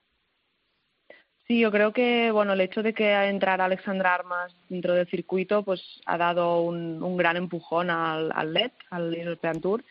[1.47, 5.63] Sí, yo creo que bueno el hecho de que entrara Alexandra Armas dentro del circuito
[5.63, 9.83] pues ha dado un, un gran empujón al, al LED, al European Tour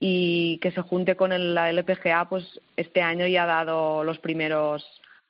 [0.00, 4.18] y que se junte con el, la LPGA pues este año ya ha dado los
[4.18, 4.84] primeros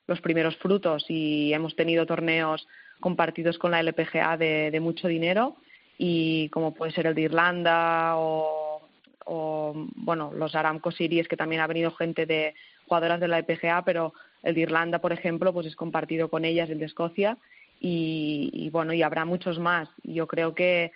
[0.07, 2.67] los primeros frutos y hemos tenido torneos
[2.99, 5.57] compartidos con la LPGA de, de mucho dinero
[5.99, 8.64] y como puede ser el de Irlanda o,
[9.25, 12.55] o bueno los Aramco Series que también ha venido gente de
[12.87, 14.13] jugadoras de la LPGA pero
[14.43, 17.37] el de Irlanda por ejemplo pues es compartido con ellas el de Escocia
[17.79, 20.91] y, y bueno y habrá muchos más yo creo que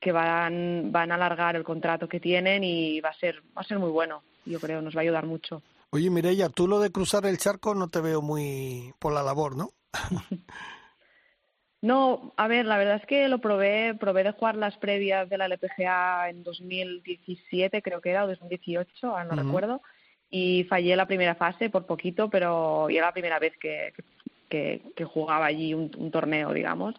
[0.00, 3.64] que van van a alargar el contrato que tienen y va a ser va a
[3.64, 6.92] ser muy bueno yo creo nos va a ayudar mucho Oye, Mireia, tú lo de
[6.92, 9.70] cruzar el charco no te veo muy por la labor, ¿no?
[11.80, 15.38] No, a ver, la verdad es que lo probé, probé de jugar las previas de
[15.38, 19.82] la LPGA en 2017, creo que era, o 2018, ahora no recuerdo,
[20.28, 23.92] y fallé la primera fase por poquito, pero era la primera vez que,
[24.48, 26.96] que, que jugaba allí un, un torneo, digamos.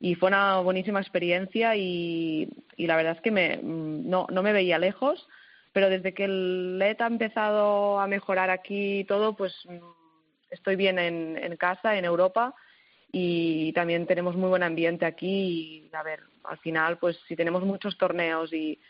[0.00, 4.42] Y fue una buenísima experiencia y, y la verdad es que me, mm, no, no
[4.42, 5.28] me veía lejos,
[5.72, 9.78] pero desde que el LED ha empezado a mejorar aquí todo, pues mm,
[10.50, 12.54] estoy bien en, en casa, en Europa,
[13.16, 17.62] y también tenemos muy buen ambiente aquí y a ver al final pues si tenemos
[17.62, 18.80] muchos torneos y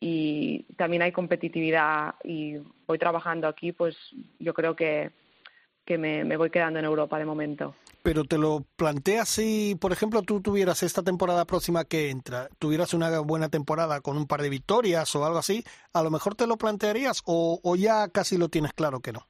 [0.00, 2.56] y también hay competitividad y
[2.86, 3.94] voy trabajando aquí pues
[4.38, 5.12] yo creo que
[5.84, 10.22] que me, voy quedando en Europa de momento Pero te lo planteas si, por ejemplo,
[10.22, 14.48] tú tuvieras esta temporada próxima que entra, tuvieras una buena temporada con un par de
[14.48, 15.62] victorias o algo así,
[15.92, 19.28] a lo mejor te lo plantearías o ya casi lo tienes claro que no.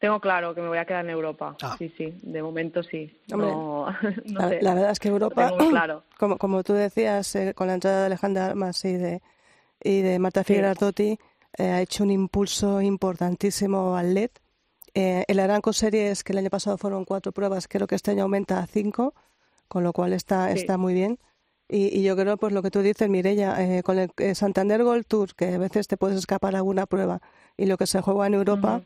[0.00, 3.86] Tengo claro que me voy a quedar en Europa sí sí de momento sí no,
[4.26, 4.62] no la, sé.
[4.62, 8.06] la verdad es que Europa, claro como, como tú decías, eh, con la entrada de
[8.06, 9.22] Alejandra Armas y de,
[9.82, 10.54] y de Marta Sí.
[11.58, 14.30] Eh, ha hecho un impulso importantísimo al LED.
[14.94, 18.22] Eh, el Aranco Series, que el año pasado fueron cuatro pruebas, creo que este año
[18.22, 19.14] aumenta a cinco,
[19.68, 20.60] con lo cual está, Sí.
[20.60, 21.18] está muy bien.
[21.68, 24.82] Y, y yo creo, pues lo que tú dices, Mireia, eh, con el eh, Santander
[24.84, 27.20] Gold Tour, que a veces te puedes escapar alguna prueba,
[27.56, 28.84] y lo que se juega en Europa, mm,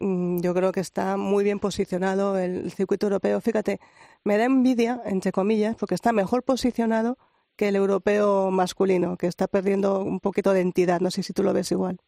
[0.00, 3.40] yo creo que está muy bien posicionado el circuito europeo.
[3.40, 3.80] Fíjate,
[4.24, 7.16] me da envidia, entre comillas, porque está mejor posicionado
[7.56, 11.00] que el europeo masculino, que está perdiendo un poquito de entidad.
[11.00, 11.98] No sé si tú lo ves igual.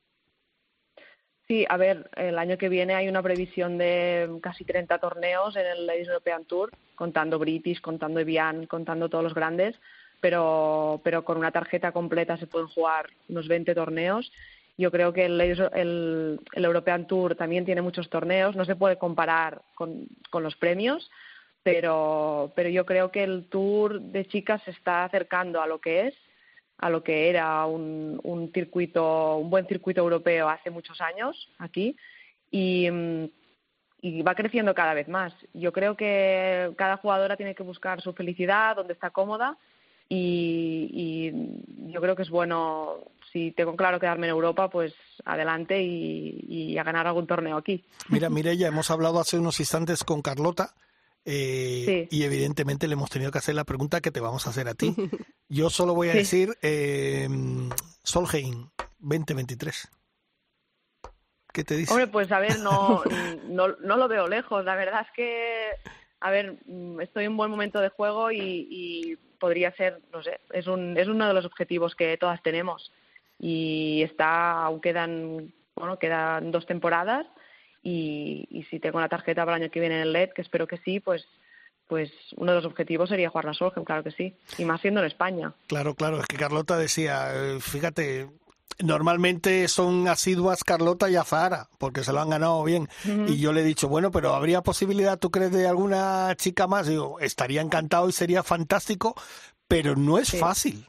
[1.46, 5.66] Sí, a ver, el año que viene hay una previsión de casi 30 torneos en
[5.66, 9.76] el Ladies European Tour, contando British, contando Evian, contando todos los grandes,
[10.20, 14.32] pero, pero con una tarjeta completa se pueden jugar unos 20 torneos
[14.78, 19.62] Yo creo que el, el, European Tour también tiene muchos torneos, no se puede comparar
[19.74, 21.10] con, con los premios,
[21.62, 26.08] pero, pero yo creo que el Tour de chicas se está acercando a lo que
[26.08, 26.14] es,
[26.78, 31.96] a lo que era un, un circuito, un buen circuito europeo hace muchos años aquí
[32.50, 32.86] y,
[34.02, 35.32] y va creciendo cada vez más.
[35.54, 39.56] Yo creo que cada jugadora tiene que buscar su felicidad, donde está cómoda
[40.08, 42.98] y, y yo creo que es bueno,
[43.32, 47.84] si tengo claro quedarme en Europa, pues adelante y, y a ganar algún torneo aquí.
[48.08, 50.74] Mira, Mireya, hemos hablado hace unos instantes con Carlota
[51.24, 54.68] eh, y evidentemente le hemos tenido que hacer la pregunta que te vamos a hacer
[54.68, 54.94] a ti.
[55.48, 56.18] Yo solo voy a Sí.
[56.18, 57.28] decir eh,
[58.02, 58.68] Solheim
[58.98, 59.88] 2023.
[61.52, 61.92] ¿Qué te dice?
[61.92, 63.02] Hombre, pues a ver, no,
[63.48, 64.64] no, no lo veo lejos.
[64.64, 65.68] La verdad es que,
[66.20, 70.22] a ver, mm, estoy en un buen momento de juego y, y podría ser, no
[70.22, 72.92] sé, es, un, es uno de los objetivos que todas tenemos.
[73.38, 77.26] Y está, aún quedan, bueno, quedan dos temporadas
[77.82, 80.42] y, y si tengo la tarjeta para el año que viene en el LED, que
[80.42, 81.24] espero que sí, pues
[81.88, 84.34] pues uno de los objetivos sería jugar la Solheim, claro que sí.
[84.58, 85.54] Y más siendo en España.
[85.68, 88.28] Claro, claro, es que Carlota decía, eh, fíjate,
[88.82, 92.88] normalmente son asiduas Carlota y Azahara, porque se lo han ganado bien.
[93.26, 96.88] Y yo le he dicho, bueno, pero ¿habría posibilidad, tú crees, de alguna chica más?
[96.88, 99.14] Digo, estaría encantado y sería fantástico,
[99.68, 100.38] pero no es Sí.
[100.38, 100.88] fácil.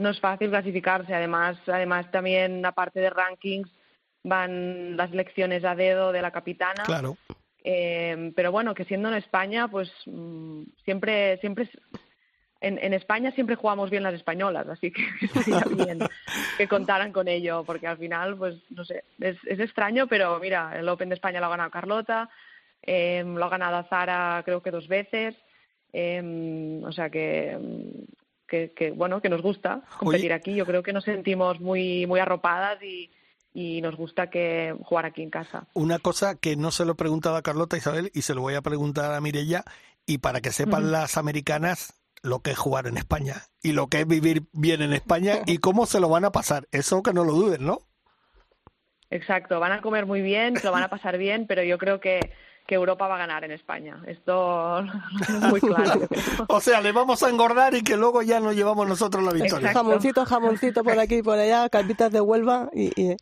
[0.00, 1.14] No es fácil clasificarse.
[1.14, 3.70] Además, además también aparte de rankings
[4.24, 6.82] van las elecciones a dedo de la capitana.
[6.84, 7.16] Claro.
[7.62, 11.68] Eh, pero bueno, que siendo en España, pues mm, siempre, siempre
[12.62, 15.98] en, en España siempre jugamos bien las españolas, así que estaría bien
[16.56, 20.78] que contaran con ello, porque al final, pues no sé, es, es extraño, pero mira,
[20.78, 22.30] el Open de España lo ha ganado Carlota,
[22.82, 25.36] eh, lo ha ganado Zara creo que dos veces,
[25.92, 28.19] eh, o sea que, mm,
[28.50, 32.20] que, que, bueno, que nos gusta competir aquí, yo creo que nos sentimos muy, muy
[32.20, 33.10] arropadas y,
[33.54, 35.68] y nos gusta que jugar aquí en casa.
[35.72, 38.54] Una cosa que no se lo he preguntado a Carlota Isabel y se lo voy
[38.54, 39.64] a preguntar a Mirella,
[40.06, 44.00] y para que sepan las americanas lo que es jugar en España y lo que
[44.00, 46.66] es vivir bien en España y cómo se lo van a pasar.
[46.72, 47.78] Eso que no lo duden, ¿no?
[49.10, 52.00] Exacto, van a comer muy bien, se lo van a pasar bien, pero yo creo
[52.00, 52.32] que,
[52.70, 54.00] que Europa va a ganar en España.
[54.06, 54.84] Esto
[55.26, 56.02] tengo muy claro.
[56.48, 59.72] O sea, le vamos a engordar y que luego ya nos llevamos nosotros la victoria.
[59.72, 62.88] Jamoncito, jamoncito por aquí y por allá, calvitas de Huelva y...
[63.00, 63.16] y,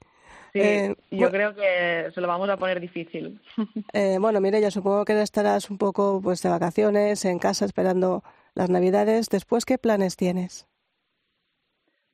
[0.54, 3.38] Sí, eh, yo creo que se lo vamos a poner difícil.
[3.92, 8.22] eh, bueno, Mireya, supongo que estarás un poco pues de vacaciones, en casa, esperando
[8.54, 9.28] las Navidades.
[9.28, 10.66] Después, ¿qué planes tienes?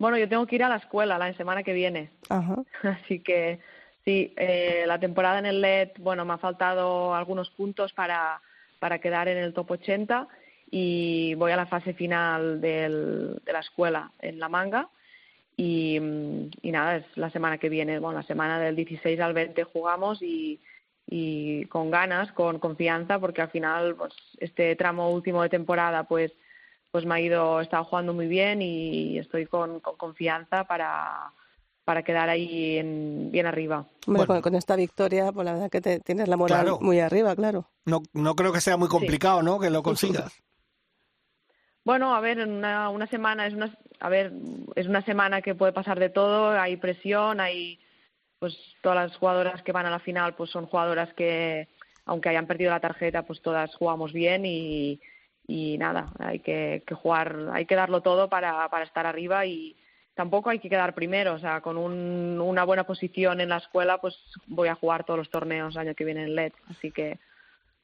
[0.00, 2.56] Bueno, yo tengo que ir a la escuela la semana que viene, Ajá.
[2.82, 3.60] así que
[4.04, 8.40] sí, eh, la temporada en el LED, bueno, me ha faltado algunos puntos para,
[8.78, 10.28] para quedar en el top 80
[10.70, 14.88] y voy a la fase final del, de la escuela en La Manga.
[15.56, 15.96] Y,
[16.62, 20.20] y nada, es la semana que viene, bueno, la semana del 16 al 20 jugamos
[20.20, 20.60] y,
[21.06, 26.32] y con ganas, con confianza, porque al final pues, este tramo último de temporada pues
[26.90, 31.32] pues me ha ido, he estado jugando muy bien y estoy con confianza para,
[31.84, 33.86] para quedar ahí en, bien arriba.
[34.06, 36.78] Hombre, con, con esta victoria, pues la verdad que te, tienes la moral Claro.
[36.80, 37.68] muy arriba, claro.
[37.84, 39.58] No, no creo que sea muy complicado, ¿no?
[39.60, 40.32] Que lo consigas.
[41.86, 44.32] Bueno, a ver, en una, una semana es una, a ver,
[44.74, 47.78] es una semana que puede pasar de todo, hay presión, hay
[48.38, 51.68] pues todas las jugadoras que van a la final pues son jugadoras que
[52.06, 54.98] aunque hayan perdido la tarjeta pues todas jugamos bien y,
[55.46, 59.76] y nada, hay que, que jugar, hay que darlo todo para, para estar arriba y
[60.14, 63.98] tampoco hay que quedar primero, o sea, con un, una buena posición en la escuela
[63.98, 67.18] pues voy a jugar todos los torneos año que viene en LED, así que,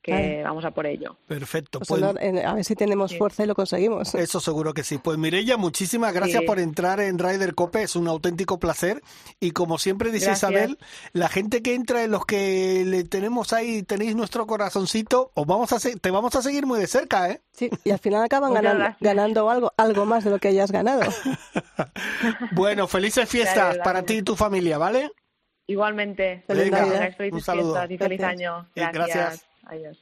[0.03, 1.17] que vamos a por ello.
[1.27, 1.81] Perfecto.
[1.81, 3.19] Pues Pues, en- a ver si tenemos Sí.
[3.19, 4.15] fuerza y lo conseguimos.
[4.15, 4.99] eso seguro que sí.
[4.99, 6.47] Pues Mirella, muchísimas gracias Sí.
[6.47, 9.03] por entrar en Ryder Cope, es un auténtico placer.
[9.41, 10.51] Y como siempre dice Gracias.
[10.51, 10.79] Isabel,
[11.13, 15.73] la gente que entra en los que le tenemos ahí, tenéis nuestro corazoncito, os vamos
[15.73, 17.41] a te vamos a seguir muy de cerca, ¿eh?
[17.53, 21.03] Sí, y al final acaban ganando, ganando algo, algo más de lo que hayas ganado.
[22.53, 25.11] Bueno, felices fiestas para ti y tu familia, ¿vale?
[25.67, 26.45] Igualmente.
[26.49, 26.85] Venga,
[27.17, 27.73] felices un saludo.
[27.75, 28.41] fiestas y feliz Gracias.
[28.41, 28.69] año.
[28.75, 29.47] Gracias.
[29.71, 29.99] Adiós.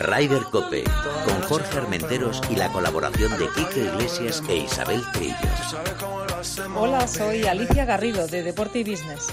[0.00, 0.84] Ryder Cope,
[1.24, 5.34] con Jorge Armenteros y la colaboración de Quique Iglesias e Isabel Trillo.
[6.76, 9.28] Hola, soy Alicia Garrido de Deporte y Business.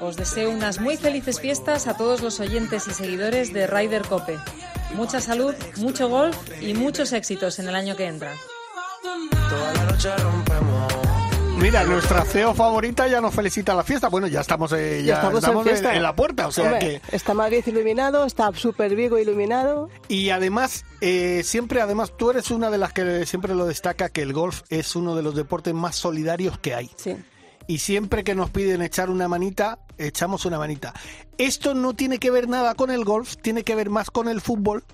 [0.00, 4.38] Os deseo unas muy felices fiestas a todos los oyentes y seguidores de Ryder Cope.
[4.94, 8.32] Mucha salud, mucho golf y muchos éxitos en el año que entra.
[11.56, 14.08] Mira, Mira, nuestra CEO favorita ya nos felicita la fiesta.
[14.08, 15.96] Bueno, ya estamos, eh, ya estamos, estamos en, en, fiesta.
[15.96, 17.16] en la puerta, o sea Hombre, que...
[17.16, 19.88] Está Madrid iluminado, está Super Vigo iluminado.
[20.08, 24.22] Y además, eh, siempre, además, tú eres una de las que siempre lo destaca que
[24.22, 26.90] el golf es uno de los deportes más solidarios que hay.
[26.96, 27.16] Sí.
[27.66, 30.94] Y siempre que nos piden echar una manita, echamos una manita.
[31.38, 34.40] Esto no tiene que ver nada con el golf, tiene que ver más con el
[34.40, 34.84] fútbol,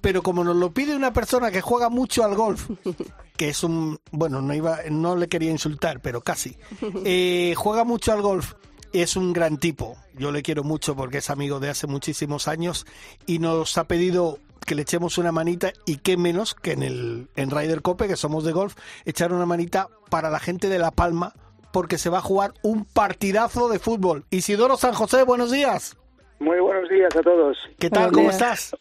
[0.00, 2.70] pero como nos lo pide una persona que juega mucho al golf,
[3.36, 6.56] que es un, bueno, no iba, no le quería insultar, pero casi,
[7.04, 8.54] eh, juega mucho al golf,
[8.92, 9.96] es un gran tipo.
[10.14, 12.86] Yo le quiero mucho porque es amigo de hace muchísimos años
[13.26, 17.28] y nos ha pedido que le echemos una manita y qué menos que en el
[17.36, 18.74] en Ryder Cope, que somos de golf,
[19.04, 21.34] echar una manita para la gente de La Palma
[21.76, 24.24] porque se va a jugar un partidazo de fútbol.
[24.30, 25.94] Isidoro San José, buenos días.
[26.38, 27.54] Muy buenos días a todos.
[27.78, 28.12] ¿Qué tal?
[28.12, 28.74] ¿Cómo estás?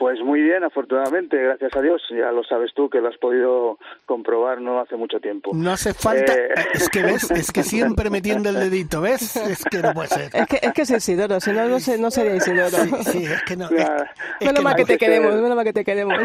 [0.00, 2.00] Pues muy bien, afortunadamente, gracias a Dios.
[2.08, 5.50] Ya lo sabes tú que lo has podido comprobar no hace mucho tiempo.
[5.52, 6.32] No hace falta.
[6.32, 7.62] Eh, Es que ves, es que
[8.02, 9.36] siempre metiendo el dedito, ¿ves?
[9.36, 10.30] Es que no puede ser.
[10.32, 12.70] Es que es, que es Isidoro, si no, no, se- no sería Isidoro.
[12.78, 13.66] Sí, sí, es que no.
[13.66, 16.16] es- es menos que mal no que te queremos, menos mal que te queremos.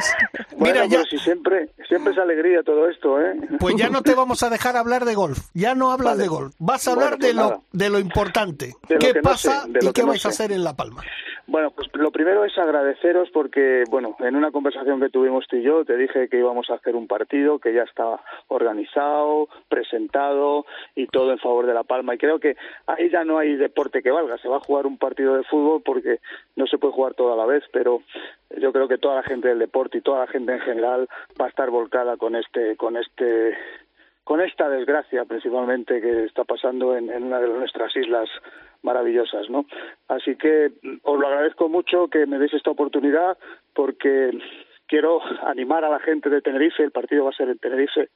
[0.58, 3.36] Bueno, Mira, ya- pero si siempre, siempre es alegría todo esto, ¿eh?
[3.60, 5.38] Pues ya no te vamos a dejar hablar de golf.
[5.54, 6.24] Ya no hablas Vale.
[6.24, 6.56] de golf.
[6.60, 7.60] Vas a Bueno, hablar pues de lo nada.
[7.74, 8.68] de lo importante.
[8.88, 10.44] De lo ¿Qué que no pasa sé, de y lo qué vais a sé.
[10.44, 11.04] hacer en La Palma?
[11.48, 15.62] Bueno, pues lo primero es agradeceros porque, bueno, en una conversación que tuvimos tú y
[15.62, 20.66] yo, te dije que íbamos a hacer un partido que ya estaba organizado, presentado
[20.96, 22.16] y todo en favor de La Palma.
[22.16, 24.40] Y creo que ahí ya no hay deporte que valga.
[24.40, 26.20] Se va a jugar un partido de fútbol porque
[26.56, 28.02] no se puede jugar todo a la vez, pero
[28.58, 31.08] yo creo que toda la gente del deporte y toda la gente en general
[31.40, 33.56] va a estar volcada con este, con este
[34.24, 38.28] con esta desgracia principalmente que está pasando en, en una de nuestras islas
[38.82, 39.66] maravillosas, ¿no?
[40.08, 40.72] Así que
[41.04, 43.38] os lo agradezco mucho que me deis esta oportunidad
[43.74, 44.32] porque
[44.88, 48.10] quiero animar a la gente de Tenerife, el partido va a ser en Tenerife,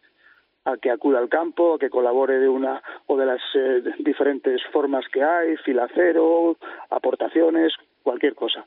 [0.65, 4.61] a que acuda al campo, a que colabore de una o de las eh, diferentes
[4.71, 6.57] formas que hay, filacero,
[6.89, 8.65] aportaciones, cualquier cosa.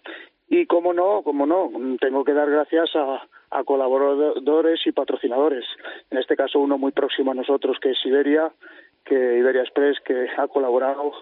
[0.49, 1.71] Y como no, como no,
[2.01, 5.65] tengo que dar gracias a, a colaboradores y patrocinadores.
[6.11, 8.51] En este caso uno muy próximo a nosotros que es Iberia,
[9.05, 11.13] que Iberia Express, que ha colaborado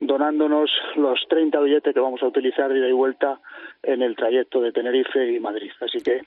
[0.00, 3.38] donándonos los 30 billetes que vamos a utilizar de ida y vuelta
[3.82, 5.70] en el trayecto de Tenerife y Madrid.
[5.80, 6.22] Así que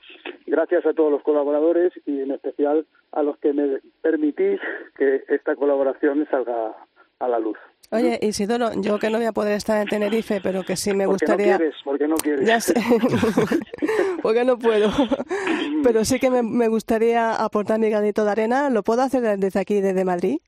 [0.46, 4.60] gracias a todos los colaboradores y en especial a los que me permitís
[4.96, 6.74] que esta colaboración salga
[7.18, 7.58] a la luz.
[7.90, 11.06] Oye, Isidoro, yo que no voy a poder estar en Tenerife, pero que sí me
[11.06, 11.52] Porque gustaría...
[11.52, 12.48] no quieres, porque no quieres.
[12.48, 12.74] Ya sé,
[14.22, 14.90] porque no puedo.
[15.82, 18.70] Pero sí que me, me gustaría aportar mi granito de arena.
[18.70, 20.38] ¿Lo puedo hacer desde aquí, desde Madrid?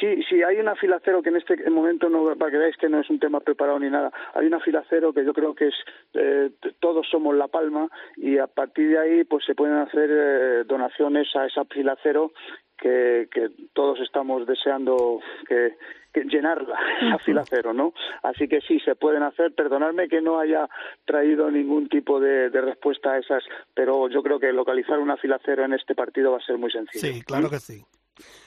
[0.00, 2.88] Sí, sí, hay una fila cero que en este momento, no, para que veáis que
[2.88, 5.68] no es un tema preparado ni nada, hay una fila cero que yo creo que
[5.68, 5.74] es,
[6.14, 10.64] eh, todos somos La Palma y a partir de ahí pues se pueden hacer eh,
[10.66, 12.32] donaciones a esa fila cero
[12.76, 15.76] que, que todos estamos deseando que,
[16.12, 17.94] que llenarla, esa fila cero, ¿no?
[18.22, 20.68] Así que sí, se pueden hacer, perdonadme que no haya
[21.04, 25.38] traído ningún tipo de, de respuesta a esas, pero yo creo que localizar una fila
[25.44, 27.14] cero en este partido va a ser muy sencillo.
[27.14, 27.84] Sí, claro que sí.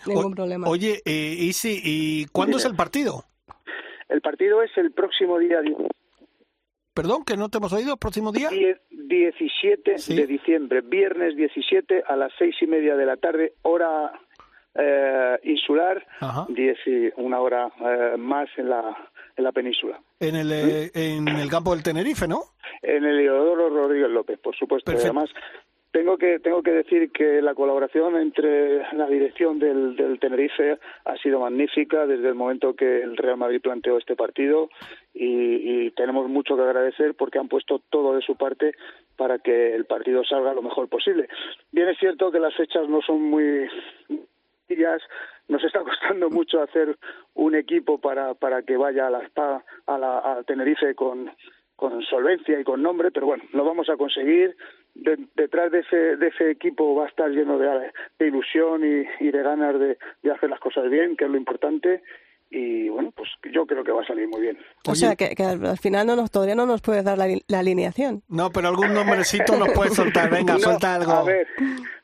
[0.05, 0.67] Ningún O- problema.
[0.69, 2.65] Oye, eh, Isi, ¿y cuándo Dime.
[2.65, 3.23] es el partido?
[4.09, 5.59] El partido es el próximo día
[6.93, 8.49] Perdón, que no te hemos oído, próximo día.
[8.49, 10.15] Die- 17 Sí.
[10.15, 14.11] de diciembre, viernes 17 a las seis y media de la tarde, hora
[14.79, 16.45] eh, insular, Ajá.
[16.49, 19.99] diez y una hora eh, más en la, en la península.
[20.19, 22.41] En el, eh, en el campo del Tenerife, ¿no?
[22.83, 24.91] En el Leodoro Rodríguez López, por supuesto.
[24.91, 25.17] Perfecto.
[25.17, 25.29] Además,
[25.97, 31.17] tengo que, tengo que decir que la colaboración entre la dirección del, del Tenerife ha
[31.17, 34.69] sido magnífica desde el momento que el Real Madrid planteó este partido
[35.15, 38.75] y, tenemos mucho que agradecer porque han puesto todo de su parte
[39.15, 41.27] para que el partido salga lo mejor posible.
[41.71, 43.67] Bien es cierto que las fechas no son muy
[45.47, 46.95] nos está costando mucho hacer
[47.33, 51.31] un equipo para, para que vaya a la a, la, Tenerife con,
[51.75, 54.55] con solvencia y con nombre, pero bueno, lo vamos a conseguir.
[55.03, 59.05] De- detrás de ese, de ese equipo va a estar lleno de, de ilusión y,
[59.25, 62.01] y de ganas de, de hacer las cosas bien, que es lo importante.
[62.49, 64.57] Y bueno, pues yo creo que va a salir muy bien.
[64.87, 67.27] O sea, que, que al al final no nos, todavía no nos puedes dar la,
[67.47, 68.23] la alineación.
[68.29, 70.29] No, pero algún nombrecito nos puedes soltar.
[70.29, 71.11] Venga, No, suelta algo.
[71.11, 71.45] A ver,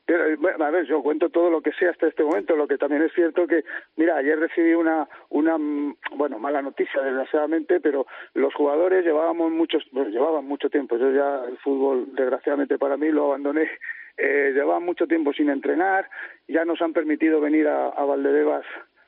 [0.06, 2.56] pero, eh, a ver, yo cuento todo lo que sé hasta este momento.
[2.56, 3.64] Lo que también es cierto que,
[3.96, 9.84] mira, ayer recibí una, una, mm, bueno, mala noticia, desgraciadamente, pero los jugadores llevábamos muchos,
[9.92, 10.98] bueno, llevaban mucho tiempo.
[10.98, 13.70] Yo ya el fútbol, desgraciadamente para mí, lo abandoné.
[14.16, 16.08] Eh, llevaban mucho tiempo sin entrenar.
[16.48, 18.64] Ya nos han permitido venir a, a Valdebebas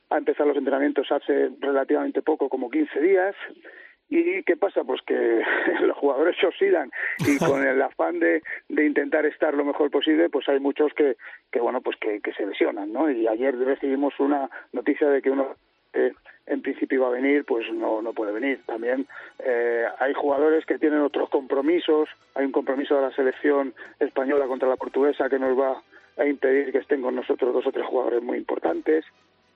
[0.09, 3.35] a empezar los entrenamientos hace relativamente poco, como 15 días
[4.09, 4.83] ¿Y qué pasa?
[4.83, 5.13] Pues que
[5.81, 10.29] los jugadores se oxidan y con el afán de, de intentar estar lo mejor posible,
[10.29, 11.17] pues hay muchos que,
[11.51, 13.09] que bueno, pues que, que se lesionan, ¿no?
[13.09, 15.55] Y ayer recibimos una noticia de que uno
[15.93, 16.13] eh,
[16.47, 18.61] en principio iba a venir, pues no, no puede venir.
[18.65, 19.07] También
[19.39, 22.09] eh, hay jugadores que tienen otros compromisos.
[22.35, 25.81] Hay un compromiso de la selección española contra la portuguesa que nos va
[26.17, 29.05] a impedir que estén con nosotros dos o tres jugadores muy importantes.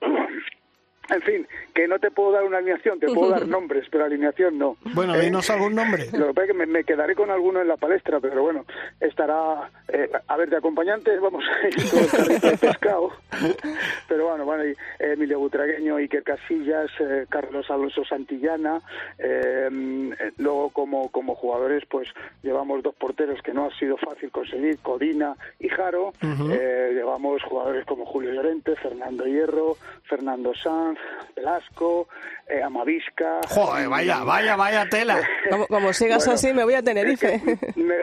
[1.10, 4.58] En fin, que no te puedo dar una alineación, te puedo dar nombres, pero alineación
[4.58, 4.76] no.
[4.94, 6.06] Bueno, Eh, dinos algún nombre.
[6.12, 8.64] Lo que pasa es que me, me quedaré con alguno en la palestra, pero bueno,
[9.00, 13.10] estará, eh, a ver, de acompañantes vamos a ir todo el carrito de pescado,
[14.08, 18.80] pero bueno, van a ir Emilio Butragueño, Iker Casillas, eh, Carlos Alonso Santillana,
[19.18, 22.08] eh, eh, luego como, como jugadores pues
[22.42, 27.84] llevamos dos porteros que no ha sido fácil conseguir, Codina y Jaro, eh, llevamos jugadores
[27.86, 30.98] como Julio Llorente, Fernando Hierro, Fernando Sanz,
[31.36, 32.08] Velasco,
[32.48, 33.40] eh, Amavisca.
[33.48, 35.20] Joder, vaya, vaya, vaya tela.
[35.50, 37.40] Como, como sigas Bueno, así, me voy a Tenerife.
[37.76, 37.94] me,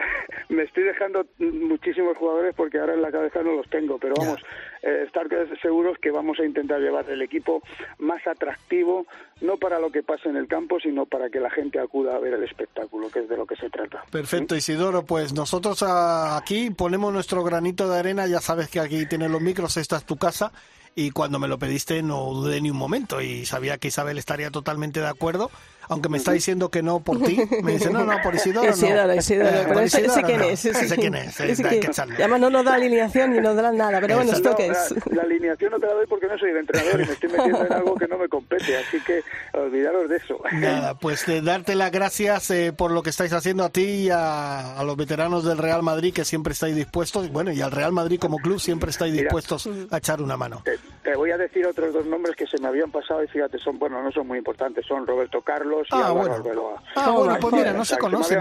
[0.48, 4.40] me estoy dejando muchísimos jugadores porque ahora en la cabeza no los tengo, pero vamos,
[4.82, 5.26] eh, estar
[5.60, 7.62] seguros que vamos a intentar llevar el equipo
[7.98, 9.06] más atractivo,
[9.40, 12.18] no para lo que pase en el campo, sino para que la gente acuda a
[12.18, 14.04] ver el espectáculo, que es de lo que se trata.
[14.10, 15.04] Perfecto, Isidoro.
[15.04, 18.26] Pues nosotros ah, aquí ponemos nuestro granito de arena.
[18.26, 20.52] Ya sabes que aquí tienes los micros, esta es tu casa.
[21.00, 24.50] Y cuando me lo pediste no dudé ni un momento y sabía que Isabel estaría
[24.50, 25.48] totalmente de acuerdo.
[25.88, 27.40] Aunque me está diciendo que no por ti.
[27.62, 29.14] Me dice, no, no, por Isidoro Isidoro, no.
[29.14, 30.44] Isidoro, Eh, pero ese, ese quién no.
[30.46, 30.64] es.
[30.64, 31.40] ese Ese quién es.
[31.40, 31.88] eh, Ese quién- que.
[31.88, 34.68] Y además no nos da alineación ni nos da nada, pero bueno, ¿esto No, qué
[34.68, 34.94] la, es?
[35.12, 37.64] la alineación no te la doy porque no soy el entrenador y me estoy metiendo
[37.66, 39.22] en algo que no me compete, así que
[39.54, 40.38] olvidaros de eso.
[40.52, 44.10] Nada, pues eh, darte las gracias eh, por lo que estáis haciendo a ti y
[44.10, 47.92] a, a los veteranos del Real Madrid que siempre estáis dispuestos, bueno, y al Real
[47.92, 49.24] Madrid como club siempre estáis Mira.
[49.24, 50.62] dispuestos a echar una mano.
[50.64, 53.58] Te, te voy a decir otros dos nombres que se me habían pasado y fíjate,
[53.58, 56.74] son bueno, no son muy importantes, son Roberto Carlos y Ah, Álvaro bueno.
[56.96, 58.40] Ah, bueno, pues mira, no se conocen.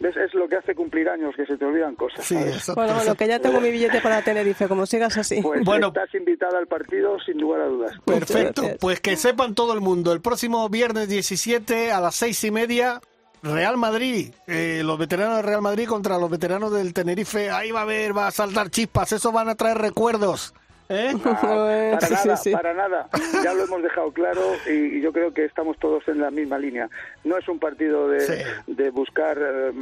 [0.00, 2.24] Es lo que hace cumplir años, que se te olvidan cosas.
[2.24, 2.36] Sí.
[2.74, 5.40] Bueno, bueno, que ya tengo mi billete para Tenerife, como sigas así.
[5.42, 5.88] Pues Bueno.
[5.88, 7.92] estás invitada al partido sin lugar a dudas.
[8.04, 12.50] Perfecto, pues que sepan todo el mundo, el próximo viernes 17 a las seis y
[12.50, 13.00] media,
[13.42, 17.80] Real Madrid, eh, los veteranos del Real Madrid contra los veteranos del Tenerife, ahí va
[17.80, 20.54] a haber, va a saltar chispas, eso van a traer recuerdos.
[20.92, 21.12] ¿Eh?
[21.24, 22.50] Ah, para Sí, nada, sí.
[22.52, 23.08] para nada.
[23.42, 26.58] Ya lo hemos dejado claro y, y yo creo que estamos todos en la misma
[26.58, 26.88] línea.
[27.24, 28.34] No es un partido de, Sí.
[28.66, 29.72] de buscar, eh,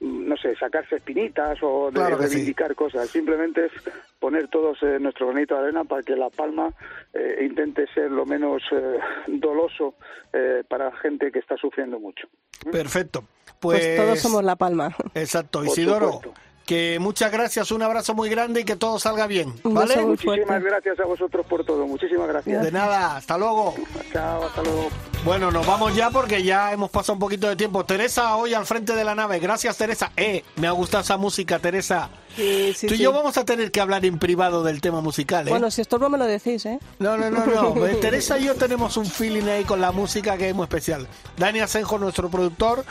[0.00, 2.34] no sé, sacarse espinitas o de Claro que sí.
[2.34, 3.08] reivindicar cosas.
[3.08, 3.72] Simplemente es
[4.18, 6.72] poner todos eh, nuestro granito de arena para que La Palma
[7.14, 8.98] eh, intente ser lo menos eh,
[9.28, 9.94] doloso
[10.32, 12.26] eh, para gente que está sufriendo mucho.
[12.70, 13.24] Perfecto.
[13.60, 14.94] Pues, Pues, todos somos La Palma.
[15.14, 16.40] Exacto, Por Isidoro, supuesto.
[16.68, 19.88] Que muchas gracias, un abrazo muy grande y que todo salga bien, Un ¿vale?
[19.88, 20.68] beso muy Muchísimas fuerte.
[20.68, 21.86] gracias a vosotros por todo.
[21.86, 22.62] Muchísimas gracias.
[22.62, 23.74] De nada, hasta luego.
[24.12, 24.88] Chao, hasta luego.
[25.24, 27.84] Bueno, nos vamos ya porque ya hemos pasado un poquito de tiempo.
[27.86, 29.38] Teresa hoy al frente de la nave.
[29.38, 30.12] Gracias, Teresa.
[30.14, 32.10] Eh, me ha gustado esa música, Teresa.
[32.36, 33.02] Sí, sí, Tú y sí.
[33.02, 35.50] yo vamos a tener que hablar en privado del tema musical, ¿eh?
[35.50, 36.78] Bueno, si estorbo me lo decís, ¿eh?
[36.98, 37.86] No, no, no, no.
[37.88, 41.08] Eh, Teresa y yo tenemos un feeling ahí con la música que es muy especial.
[41.38, 42.84] Dani Asenjo, nuestro productor.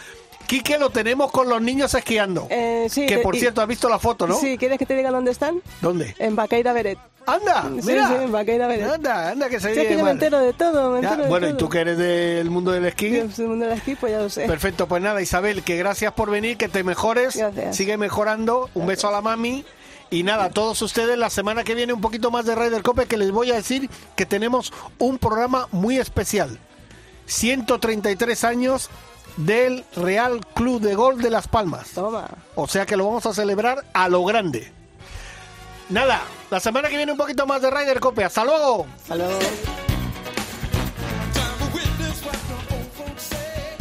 [0.48, 2.48] Quique lo tenemos con los niños esquiando.
[2.50, 4.40] Eh, sí, que por y- cierto, has visto la foto, ¿no?
[4.40, 5.62] Sí, ¿quieres que te diga dónde están?
[5.82, 6.16] ¿Dónde?
[6.20, 6.98] En Baqueira Beret.
[7.26, 7.64] ¡Anda!
[7.82, 8.08] Sí, Mira.
[8.08, 8.90] sí, en Baqueira Beret.
[8.90, 11.24] Anda, anda, que se Sí, es que viene yo me entero de todo, me entero
[11.24, 13.10] de Bueno, y tú que eres del mundo del esquí.
[13.10, 14.46] Del mundo del esquí, pues ya lo sé.
[14.48, 17.76] Perfecto, pues nada, Isabel, que gracias por venir, que te mejores, Gracias.
[17.76, 19.66] sigue mejorando, un beso a la mami
[20.10, 23.08] y nada, a todos ustedes la semana que viene un poquito más de Raider Cope
[23.08, 26.58] que les voy a decir que tenemos un programa muy especial.
[27.26, 28.90] 133 años
[29.38, 31.90] del Real Club de Golf de Las Palmas.
[31.90, 32.28] Toma.
[32.56, 34.72] O sea que lo vamos a celebrar a lo grande.
[35.90, 36.22] Nada,
[36.52, 38.24] la semana que viene un poquito más de Raider Cope.
[38.24, 38.86] Hasta luego.
[39.04, 39.40] Hasta luego.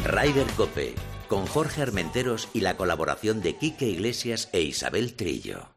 [0.04, 0.94] Ryder Cope,
[1.28, 5.75] con Jorge Armenteros y la colaboración de Quique Iglesias e Isabel Trillo.